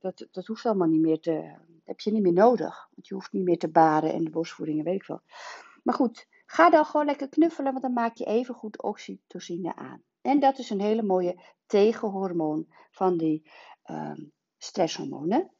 dat, 0.00 0.26
dat 0.30 0.46
hoeft 0.46 0.66
allemaal 0.66 0.88
niet 0.88 1.00
meer 1.00 1.20
te, 1.20 1.52
heb 1.90 2.00
je 2.00 2.12
niet 2.12 2.22
meer 2.22 2.32
nodig. 2.32 2.88
Want 2.94 3.06
je 3.06 3.14
hoeft 3.14 3.32
niet 3.32 3.44
meer 3.44 3.58
te 3.58 3.70
baren 3.70 4.12
en 4.12 4.24
de 4.24 4.30
borstvoedingen, 4.30 4.84
weet 4.84 4.94
ik 4.94 5.06
wel. 5.06 5.20
Maar 5.82 5.94
goed, 5.94 6.28
ga 6.46 6.70
dan 6.70 6.84
gewoon 6.84 7.06
lekker 7.06 7.28
knuffelen, 7.28 7.70
want 7.70 7.82
dan 7.82 7.92
maak 7.92 8.16
je 8.16 8.24
even 8.24 8.54
goed 8.54 8.82
oxytocine 8.82 9.76
aan. 9.76 10.02
En 10.20 10.40
dat 10.40 10.58
is 10.58 10.70
een 10.70 10.80
hele 10.80 11.02
mooie 11.02 11.40
tegenhormoon 11.66 12.66
van 12.90 13.16
die 13.16 13.50
um, 13.90 14.32
stresshormonen. 14.58 15.50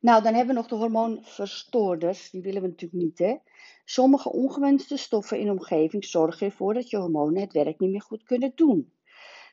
Nou, 0.00 0.22
dan 0.22 0.34
hebben 0.34 0.54
we 0.54 0.60
nog 0.60 0.68
de 0.68 0.76
hormoonverstoorders. 0.76 2.30
Die 2.30 2.42
willen 2.42 2.62
we 2.62 2.68
natuurlijk 2.68 3.02
niet, 3.02 3.18
hè. 3.18 3.36
Sommige 3.84 4.32
ongewenste 4.32 4.96
stoffen 4.96 5.38
in 5.38 5.44
de 5.44 5.52
omgeving 5.52 6.04
zorgen 6.04 6.46
ervoor 6.46 6.74
dat 6.74 6.90
je 6.90 6.96
hormonen 6.96 7.40
het 7.40 7.52
werk 7.52 7.78
niet 7.78 7.90
meer 7.90 8.02
goed 8.02 8.22
kunnen 8.22 8.52
doen. 8.54 8.92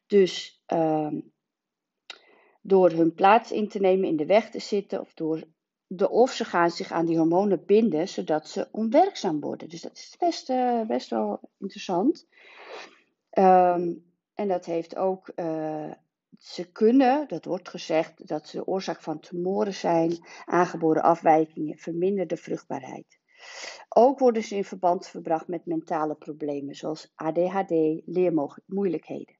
Dus 0.08 0.64
um, 0.68 1.32
door 2.62 2.92
hun 2.92 3.14
plaats 3.14 3.52
in 3.52 3.68
te 3.68 3.80
nemen, 3.80 4.08
in 4.08 4.16
de 4.16 4.26
weg 4.26 4.50
te 4.50 4.60
zitten, 4.60 5.00
of, 5.00 5.14
door 5.14 5.44
de, 5.88 6.10
of 6.10 6.32
ze 6.32 6.46
gaan 6.46 6.72
zich 6.72 6.92
aan 6.92 7.06
die 7.06 7.18
hormonen 7.18 7.66
binden, 7.66 8.08
zodat 8.08 8.48
ze 8.48 8.68
onwerkzaam 8.72 9.40
worden. 9.40 9.70
Dus 9.70 9.82
dat 9.82 9.98
is 9.98 10.16
best, 10.20 10.50
uh, 10.50 10.82
best 10.82 11.10
wel 11.10 11.40
interessant. 11.58 12.28
Um, 13.32 14.06
en 14.34 14.48
dat 14.48 14.66
heeft 14.66 14.96
ook, 14.96 15.32
uh, 15.36 15.92
ze 16.40 16.72
kunnen, 16.72 17.28
dat 17.28 17.46
wordt 17.46 17.70
gezegd, 17.70 18.28
dat 18.28 18.48
ze 18.48 18.58
de 18.58 18.68
oorzaak 18.68 19.02
van 19.02 19.20
tumoren 19.20 19.74
zijn, 19.74 20.18
aangeboren 20.46 21.04
afwijkingen, 21.04 21.78
verminderde 21.78 22.38
vruchtbaarheid. 22.38 23.20
Ook 23.90 24.20
worden 24.20 24.44
ze 24.44 24.56
in 24.56 24.64
verband 24.64 25.06
gebracht 25.06 25.48
met 25.48 25.66
mentale 25.66 26.16
problemen, 26.16 26.76
zoals 26.76 27.12
ADHD, 27.16 28.02
leermoeilijkheden. 28.06 29.36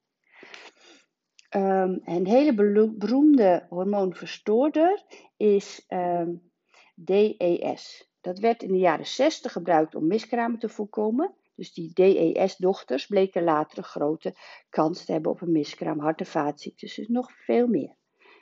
Um, 1.56 2.02
een 2.04 2.28
hele 2.28 2.54
beroemde 2.98 3.66
hormoonverstoorder 3.70 5.04
is 5.38 5.86
um, 5.90 6.52
DES. 6.96 8.10
Dat 8.22 8.40
werd 8.40 8.64
in 8.64 8.72
de 8.72 8.78
jaren 8.78 9.08
60 9.08 9.52
gebruikt 9.52 9.96
om 9.96 10.08
miskramen 10.08 10.60
te 10.60 10.70
voorkomen. 10.70 11.34
Dus 11.56 11.74
die 11.74 11.94
DES-dochters 11.94 13.08
bleken 13.08 13.44
later 13.44 13.78
een 13.78 13.84
grote 13.84 14.36
kans 14.70 15.06
te 15.06 15.12
hebben 15.12 15.32
op 15.32 15.42
een 15.42 15.52
miskraam, 15.52 16.00
hart- 16.00 16.20
en 16.20 16.26
vaatziektes, 16.26 16.96
dus 16.96 17.08
nog 17.08 17.32
veel 17.32 17.68
meer. 17.68 17.96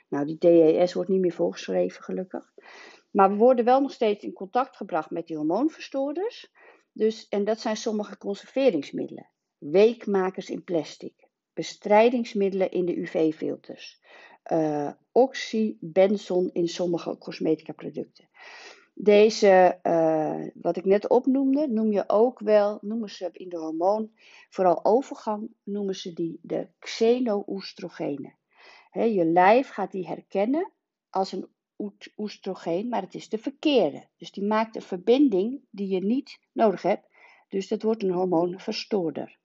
Nou, 0.08 0.26
die 0.26 0.38
DES 0.38 0.92
wordt 0.92 1.10
niet 1.10 1.20
meer 1.20 1.32
voorgeschreven, 1.32 2.02
gelukkig. 2.02 2.52
Maar 3.10 3.30
we 3.30 3.36
worden 3.36 3.64
wel 3.64 3.80
nog 3.80 3.92
steeds 3.92 4.24
in 4.24 4.32
contact 4.32 4.76
gebracht 4.76 5.10
met 5.10 5.26
die 5.26 5.36
hormoonverstoorders. 5.36 6.52
Dus, 6.92 7.28
en 7.28 7.44
dat 7.44 7.60
zijn 7.60 7.76
sommige 7.76 8.18
conserveringsmiddelen. 8.18 9.30
Weekmakers 9.58 10.50
in 10.50 10.64
plastic 10.64 11.29
bestrijdingsmiddelen 11.60 12.70
in 12.70 12.84
de 12.84 12.96
UV-filters, 12.96 14.00
uh, 14.52 14.86
eh, 14.86 14.92
oxybenzon 15.12 16.50
in 16.52 16.68
sommige 16.68 17.18
cosmetica 17.18 17.72
producten. 17.72 18.28
Deze, 18.94 19.78
uh, 19.82 20.46
wat 20.54 20.76
ik 20.76 20.84
net 20.84 21.08
opnoemde, 21.08 21.68
noem 21.68 21.92
je 21.92 22.04
ook 22.06 22.38
wel, 22.38 22.78
noemen 22.80 23.10
ze 23.10 23.28
in 23.32 23.48
de 23.48 23.56
hormoon, 23.56 24.10
vooral 24.50 24.84
overgang, 24.84 25.50
noemen 25.62 25.94
ze 25.94 26.12
die 26.12 26.38
de 26.42 26.68
xeno-oestrogenen. 26.78 28.36
je 28.92 29.24
lijf 29.24 29.68
gaat 29.68 29.92
die 29.92 30.06
herkennen 30.06 30.72
als 31.10 31.32
een 31.32 31.48
oestrogeen, 32.16 32.88
maar 32.88 33.02
het 33.02 33.14
is 33.14 33.28
de 33.28 33.38
verkeerde. 33.38 34.08
Dus 34.16 34.32
die 34.32 34.44
maakt 34.44 34.76
een 34.76 34.82
verbinding 34.82 35.60
die 35.70 35.88
je 35.88 36.04
niet 36.04 36.38
nodig 36.52 36.82
hebt. 36.82 37.06
Dus 37.48 37.68
dat 37.68 37.82
wordt 37.82 38.02
een 38.02 38.12
hormoonverstoorder. 38.12 39.38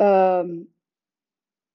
Um, 0.00 0.73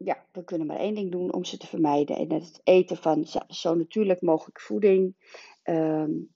ja, 0.04 0.26
we 0.32 0.44
kunnen 0.44 0.68
maar 0.68 0.78
één 0.78 0.96
ding 0.96 1.12
doen 1.12 1.34
om 1.34 1.46
ze 1.46 1.58
te 1.58 1.68
vermijden. 1.68 2.16
En 2.16 2.34
het 2.34 2.62
eten 2.64 2.98
van 2.98 3.26
zo, 3.48 3.76
natuurlijk 3.76 4.22
mogelijk 4.22 4.62
voeding. 4.62 5.16
Um, 5.64 6.34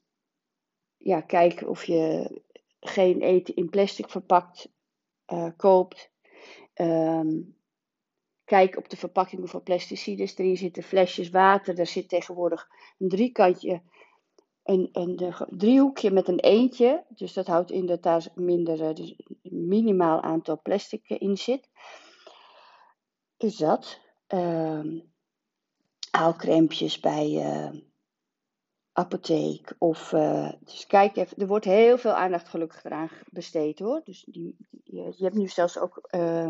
ja, 0.97 1.21
kijken 1.21 1.69
of 1.69 1.83
je 1.83 2.31
geen 2.79 3.21
eten 3.21 3.55
in 3.55 3.69
plastic 3.69 4.09
verpakt 4.09 4.69
uh, 5.33 5.49
koopt. 5.57 6.11
Um, 6.75 7.55
kijk 8.43 8.77
op 8.77 8.89
de 8.89 8.97
verpakking 8.97 9.41
hoeveel 9.41 9.63
plasticides 9.63 10.37
erin 10.37 10.57
zitten. 10.57 10.83
Flesjes 10.83 11.29
water, 11.29 11.75
daar 11.75 11.87
zit 11.87 12.09
tegenwoordig 12.09 12.67
een 12.97 13.09
driekantje. 13.09 13.81
Een, 14.63 14.89
een, 14.91 15.33
driehoekje 15.49 16.11
met 16.11 16.27
een 16.27 16.39
eentje. 16.39 17.03
Dus 17.09 17.33
dat 17.33 17.47
houdt 17.47 17.71
in 17.71 17.85
dat 17.85 18.03
daar 18.03 18.27
minder, 18.35 18.81
eh, 18.81 18.93
dus 18.93 19.15
minimaal 19.41 20.21
aantal 20.21 20.61
plastic 20.61 21.09
in 21.09 21.37
zit 21.37 21.69
is 23.43 23.57
dat. 23.57 23.99
Uh, 24.33 25.01
bij 27.01 27.29
uh, 27.29 27.81
apotheek. 28.93 29.75
Of, 29.77 30.11
uh, 30.11 30.51
dus 30.59 30.87
kijk 30.87 31.15
even, 31.15 31.37
er 31.37 31.47
wordt 31.47 31.65
heel 31.65 31.97
veel 31.97 32.11
aandacht 32.11 32.49
gelukkig 32.49 32.83
eraan 32.83 33.09
besteed 33.29 33.79
hoor. 33.79 34.01
Dus 34.03 34.23
die, 34.23 34.55
je, 34.83 35.13
je 35.15 35.23
hebt 35.23 35.35
nu 35.35 35.47
zelfs 35.47 35.77
ook, 35.77 36.07
uh, 36.15 36.49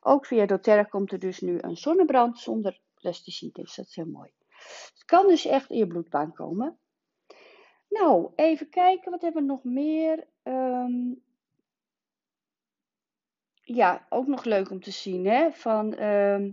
ook 0.00 0.26
via 0.26 0.46
doTERRA 0.46 0.82
komt 0.82 1.12
er 1.12 1.18
dus 1.18 1.40
nu 1.40 1.58
een 1.60 1.76
zonnebrand 1.76 2.38
zonder 2.38 2.80
pesticiden. 3.00 3.64
Dus 3.64 3.74
dat 3.74 3.86
is 3.86 3.96
heel 3.96 4.06
mooi. 4.06 4.30
Het 4.94 5.04
kan 5.04 5.26
dus 5.26 5.46
echt 5.46 5.70
in 5.70 5.78
je 5.78 5.86
bloedbaan 5.86 6.32
komen. 6.32 6.78
Nou, 7.88 8.32
even 8.34 8.68
kijken, 8.68 9.10
wat 9.10 9.22
hebben 9.22 9.42
we 9.42 9.48
nog 9.48 9.64
meer? 9.64 10.26
Ehm, 10.42 11.12
ja, 13.74 14.06
ook 14.08 14.26
nog 14.26 14.44
leuk 14.44 14.70
om 14.70 14.82
te 14.82 14.90
zien, 14.90 15.26
hè? 15.26 15.50
Van, 15.52 15.94
ehm, 15.94 16.50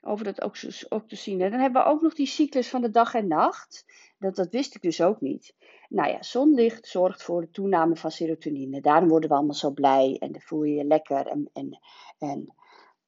over 0.00 0.24
dat 0.24 0.42
ook, 0.42 0.56
ook 0.88 1.08
te 1.08 1.16
zien. 1.16 1.40
Hè? 1.40 1.50
Dan 1.50 1.60
hebben 1.60 1.82
we 1.82 1.88
ook 1.88 2.02
nog 2.02 2.14
die 2.14 2.26
cyclus 2.26 2.68
van 2.68 2.82
de 2.82 2.90
dag 2.90 3.14
en 3.14 3.26
nacht. 3.26 3.84
Dat, 4.18 4.36
dat 4.36 4.50
wist 4.50 4.74
ik 4.74 4.82
dus 4.82 5.00
ook 5.00 5.20
niet. 5.20 5.54
Nou 5.88 6.10
ja, 6.10 6.22
zonlicht 6.22 6.86
zorgt 6.86 7.22
voor 7.22 7.40
de 7.40 7.50
toename 7.50 7.96
van 7.96 8.10
serotonine. 8.10 8.80
Daarom 8.80 9.08
worden 9.08 9.28
we 9.28 9.34
allemaal 9.34 9.54
zo 9.54 9.70
blij 9.70 10.16
en 10.18 10.32
dan 10.32 10.40
voel 10.40 10.62
je 10.62 10.74
je 10.74 10.84
lekker 10.84 11.26
en, 11.26 11.50
en, 11.52 11.80
en 12.18 12.54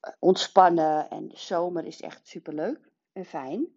eh, 0.01 0.13
ontspannen. 0.19 1.11
En 1.11 1.29
de 1.29 1.39
zomer 1.39 1.85
is 1.85 2.01
echt 2.01 2.29
superleuk 2.29 2.91
en 3.13 3.25
fijn. 3.25 3.69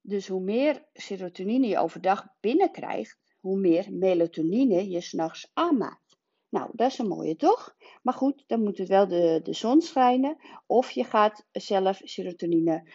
Dus 0.00 0.28
hoe 0.28 0.40
meer 0.40 0.84
serotonine 0.92 1.66
je 1.66 1.78
overdag 1.78 2.26
binnenkrijgt, 2.40 3.18
hoe 3.40 3.58
meer 3.58 3.86
melatonine 3.92 4.88
je 4.90 5.00
s'nachts 5.00 5.50
aanmaakt. 5.54 6.09
Nou, 6.50 6.70
dat 6.72 6.90
is 6.90 6.98
een 6.98 7.08
mooie 7.08 7.36
toch? 7.36 7.76
Maar 8.02 8.14
goed, 8.14 8.44
dan 8.46 8.62
moet 8.62 8.78
het 8.78 8.88
wel 8.88 9.08
de, 9.08 9.40
de 9.42 9.52
zon 9.52 9.80
schijnen. 9.80 10.36
Of 10.66 10.90
je 10.90 11.04
gaat 11.04 11.46
zelf 11.52 12.00
serotonine 12.04 12.90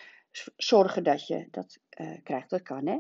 zorgen 0.56 1.04
dat 1.04 1.28
je 1.28 1.48
dat 1.52 1.80
uh, 2.00 2.18
krijgt. 2.24 2.50
Dat 2.50 2.62
kan 2.62 2.88
hè. 2.88 3.00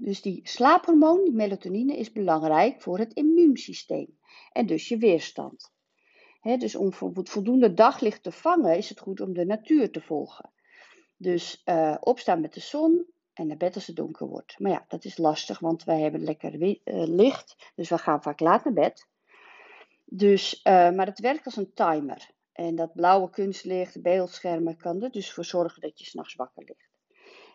Dus 0.00 0.22
die 0.22 0.40
slaaphormoon, 0.42 1.24
die 1.24 1.34
melatonine, 1.34 1.96
is 1.96 2.12
belangrijk 2.12 2.82
voor 2.82 2.98
het 2.98 3.12
immuunsysteem. 3.12 4.18
En 4.52 4.66
dus 4.66 4.88
je 4.88 4.96
weerstand. 4.96 5.74
Dus 6.40 6.76
om 6.76 6.92
voldoende 7.26 7.74
daglicht 7.74 8.22
te 8.22 8.32
vangen, 8.32 8.76
is 8.76 8.88
het 8.88 8.98
goed 9.00 9.20
om 9.20 9.32
de 9.32 9.44
natuur 9.44 9.90
te 9.90 10.00
volgen. 10.00 10.52
Dus 11.16 11.62
uh, 11.64 11.96
opstaan 12.00 12.40
met 12.40 12.54
de 12.54 12.60
zon 12.60 13.06
en 13.38 13.46
naar 13.46 13.56
bed 13.56 13.74
als 13.74 13.86
het 13.86 13.96
donker 13.96 14.26
wordt. 14.26 14.58
Maar 14.58 14.70
ja, 14.70 14.84
dat 14.88 15.04
is 15.04 15.16
lastig, 15.16 15.58
want 15.58 15.84
wij 15.84 16.00
hebben 16.00 16.24
lekker 16.24 16.54
uh, 16.62 16.76
licht. 16.84 17.72
Dus 17.74 17.88
we 17.88 17.98
gaan 17.98 18.22
vaak 18.22 18.40
laat 18.40 18.64
naar 18.64 18.72
bed. 18.72 19.08
Dus, 20.04 20.60
uh, 20.64 20.90
maar 20.90 21.06
het 21.06 21.20
werkt 21.20 21.44
als 21.44 21.56
een 21.56 21.72
timer. 21.74 22.30
En 22.52 22.74
dat 22.74 22.94
blauwe 22.94 23.30
kunstlicht, 23.30 24.02
beeldschermen, 24.02 24.76
kan 24.76 25.02
er 25.02 25.10
dus 25.10 25.32
voor 25.32 25.44
zorgen 25.44 25.80
dat 25.80 25.98
je 25.98 26.04
s'nachts 26.04 26.34
wakker 26.34 26.64
ligt. 26.64 26.88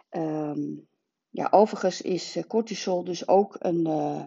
Um, 0.10 0.88
ja, 1.30 1.48
overigens 1.52 2.02
is 2.02 2.44
cortisol 2.48 3.04
dus 3.04 3.28
ook 3.28 3.56
een. 3.60 3.88
Uh, 3.88 4.24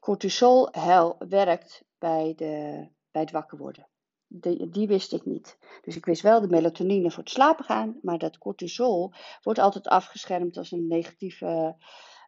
cortisol 0.00 0.70
werkt 1.18 1.84
bij, 1.98 2.32
de, 2.36 2.86
bij 3.10 3.22
het 3.22 3.30
wakker 3.30 3.58
worden. 3.58 3.88
Die, 4.28 4.68
die 4.68 4.86
wist 4.86 5.12
ik 5.12 5.24
niet. 5.24 5.58
Dus 5.82 5.96
ik 5.96 6.04
wist 6.04 6.22
wel 6.22 6.40
de 6.40 6.48
melatonine 6.48 7.10
voor 7.10 7.22
het 7.22 7.32
slapen 7.32 7.64
gaan, 7.64 7.98
maar 8.02 8.18
dat 8.18 8.38
cortisol 8.38 9.12
wordt 9.42 9.58
altijd 9.58 9.86
afgeschermd 9.86 10.56
als 10.56 10.72
een 10.72 10.86
negatieve 10.86 11.76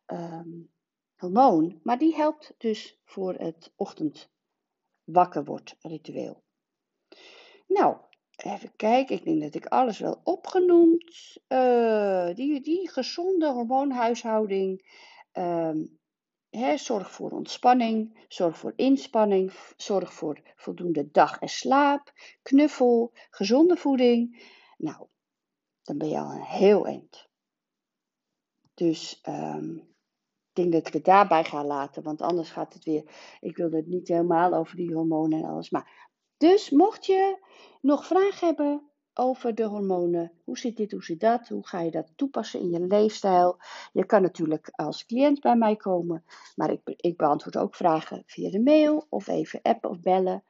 um, 0.06 0.70
hormoon. 1.16 1.80
Maar 1.82 1.98
die 1.98 2.14
helpt 2.14 2.54
dus 2.58 2.98
voor 3.04 3.34
het 3.34 3.72
ochtend 3.76 4.30
wakker 5.04 5.44
wordt 5.44 5.76
ritueel. 5.80 6.42
Nou, 7.66 7.96
even 8.36 8.76
kijken. 8.76 9.16
Ik 9.16 9.24
denk 9.24 9.40
dat 9.40 9.54
ik 9.54 9.66
alles 9.66 9.98
wel 9.98 10.20
opgenoemd. 10.24 11.36
Uh, 11.48 12.34
die, 12.34 12.60
die 12.60 12.90
gezonde 12.90 13.52
hormoonhuishouding. 13.52 14.98
Um, 15.32 15.99
He, 16.50 16.76
zorg 16.76 17.10
voor 17.10 17.30
ontspanning, 17.30 18.24
zorg 18.28 18.58
voor 18.58 18.72
inspanning, 18.76 19.52
zorg 19.76 20.12
voor 20.12 20.40
voldoende 20.56 21.10
dag 21.10 21.38
en 21.38 21.48
slaap, 21.48 22.12
knuffel, 22.42 23.12
gezonde 23.30 23.76
voeding. 23.76 24.48
Nou, 24.78 25.06
dan 25.82 25.98
ben 25.98 26.08
je 26.08 26.18
al 26.18 26.30
een 26.30 26.42
heel 26.42 26.86
eind. 26.86 27.28
Dus 28.74 29.20
um, 29.28 29.76
ik 30.48 30.54
denk 30.54 30.72
dat 30.72 30.86
ik 30.86 30.92
het 30.92 31.04
daarbij 31.04 31.44
ga 31.44 31.64
laten, 31.64 32.02
want 32.02 32.22
anders 32.22 32.50
gaat 32.50 32.74
het 32.74 32.84
weer. 32.84 33.36
Ik 33.40 33.56
wil 33.56 33.70
het 33.70 33.86
niet 33.86 34.08
helemaal 34.08 34.54
over 34.54 34.76
die 34.76 34.94
hormonen 34.94 35.38
en 35.38 35.44
alles. 35.44 35.70
Maar, 35.70 36.10
dus 36.36 36.70
mocht 36.70 37.06
je 37.06 37.46
nog 37.80 38.06
vragen 38.06 38.46
hebben, 38.46 38.89
over 39.20 39.54
de 39.54 39.64
hormonen. 39.64 40.32
Hoe 40.44 40.58
zit 40.58 40.76
dit, 40.76 40.92
hoe 40.92 41.04
zit 41.04 41.20
dat? 41.20 41.48
Hoe 41.48 41.66
ga 41.66 41.80
je 41.80 41.90
dat 41.90 42.12
toepassen 42.16 42.60
in 42.60 42.70
je 42.70 42.80
leefstijl? 42.80 43.58
Je 43.92 44.06
kan 44.06 44.22
natuurlijk 44.22 44.70
als 44.72 45.06
cliënt 45.06 45.40
bij 45.40 45.56
mij 45.56 45.76
komen, 45.76 46.24
maar 46.54 46.70
ik, 46.70 46.80
ik 46.84 47.16
beantwoord 47.16 47.56
ook 47.56 47.74
vragen 47.74 48.22
via 48.26 48.50
de 48.50 48.60
mail 48.60 49.06
of 49.08 49.28
even 49.28 49.62
appen 49.62 49.90
of 49.90 50.00
bellen. 50.00 50.44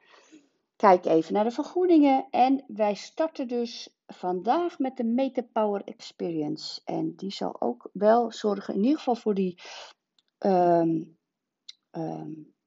Kijk 0.75 1.05
even 1.05 1.33
naar 1.33 1.43
de 1.43 1.51
vergoedingen 1.51 2.27
en 2.29 2.63
wij 2.67 2.93
starten 2.93 3.47
dus 3.47 3.95
vandaag 4.07 4.79
met 4.79 4.97
de 4.97 5.03
MetaPower 5.03 5.81
Experience. 5.83 6.81
En 6.85 7.15
die 7.15 7.31
zal 7.31 7.61
ook 7.61 7.89
wel 7.93 8.31
zorgen, 8.31 8.73
in 8.73 8.83
ieder 8.83 8.97
geval 8.97 9.15
voor 9.15 9.33
die 9.33 9.59
um, 10.39 11.17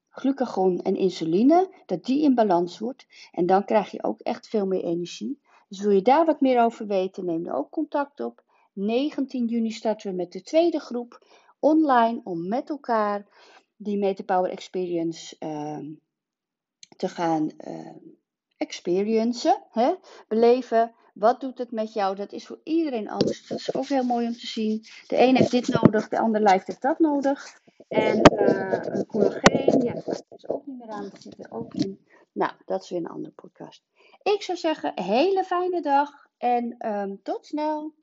glucagon 0.09 0.83
en 0.83 0.97
insuline, 0.97 1.83
dat 1.87 2.05
die 2.05 2.23
in 2.23 2.35
balans 2.35 2.79
wordt. 2.79 3.07
En 3.33 3.47
dan 3.47 3.65
krijg 3.65 3.91
je 3.91 4.03
ook 4.03 4.21
echt 4.21 4.49
veel 4.49 4.67
meer 4.67 4.85
energie. 4.85 5.43
Dus 5.75 5.83
wil 5.83 5.93
je 5.93 6.03
daar 6.03 6.25
wat 6.25 6.41
meer 6.41 6.63
over 6.63 6.87
weten, 6.87 7.25
neem 7.25 7.45
dan 7.45 7.55
ook 7.55 7.71
contact 7.71 8.21
op. 8.21 8.45
19 8.73 9.47
juni 9.47 9.71
starten 9.71 10.11
we 10.11 10.17
met 10.17 10.33
de 10.33 10.43
tweede 10.43 10.81
groep 10.81 11.27
online 11.59 12.21
om 12.25 12.49
met 12.49 12.71
elkaar 12.71 13.27
die 13.77 13.99
MetaPower 13.99 14.51
Experience 14.51 15.37
uh, 15.41 15.79
te 16.97 17.09
gaan 17.09 17.51
uh, 17.67 17.97
experiencen, 18.57 19.63
hè? 19.71 19.95
beleven. 20.29 20.95
Wat 21.15 21.41
doet 21.41 21.59
het 21.59 21.71
met 21.71 21.93
jou? 21.93 22.17
Dat 22.17 22.33
is 22.33 22.47
voor 22.47 22.61
iedereen 22.65 23.11
anders. 23.11 23.47
Dat 23.47 23.59
is 23.59 23.75
ook 23.75 23.87
heel 23.87 24.05
mooi 24.05 24.27
om 24.27 24.33
te 24.33 24.47
zien. 24.47 24.85
De 25.07 25.19
een 25.19 25.37
heeft 25.37 25.51
dit 25.51 25.69
nodig, 25.69 26.09
de 26.09 26.19
ander 26.19 26.41
lijkt 26.41 26.67
heeft 26.67 26.83
dat 26.83 26.99
nodig. 26.99 27.61
En 27.89 28.21
uh, 28.33 28.79
een 28.83 29.07
collageen, 29.07 29.83
ja, 29.83 29.93
dat 29.93 30.25
is 30.31 30.49
ook 30.49 30.67
niet 30.67 30.79
meer 30.79 30.89
aan. 30.89 31.09
Dat 31.09 31.23
zit 31.23 31.45
er 31.45 31.53
ook 31.53 31.75
in. 31.75 32.07
Nou, 32.33 32.53
dat 32.65 32.83
is 32.83 32.91
weer 32.91 32.99
een 32.99 33.07
andere 33.07 33.35
podcast. 33.35 33.83
Ik 34.25 34.43
zou 34.43 34.59
zeggen, 34.59 34.93
hele 35.03 35.45
fijne 35.45 35.81
dag 35.81 36.27
en 36.37 36.89
um, 36.89 37.23
tot 37.23 37.47
snel. 37.47 37.95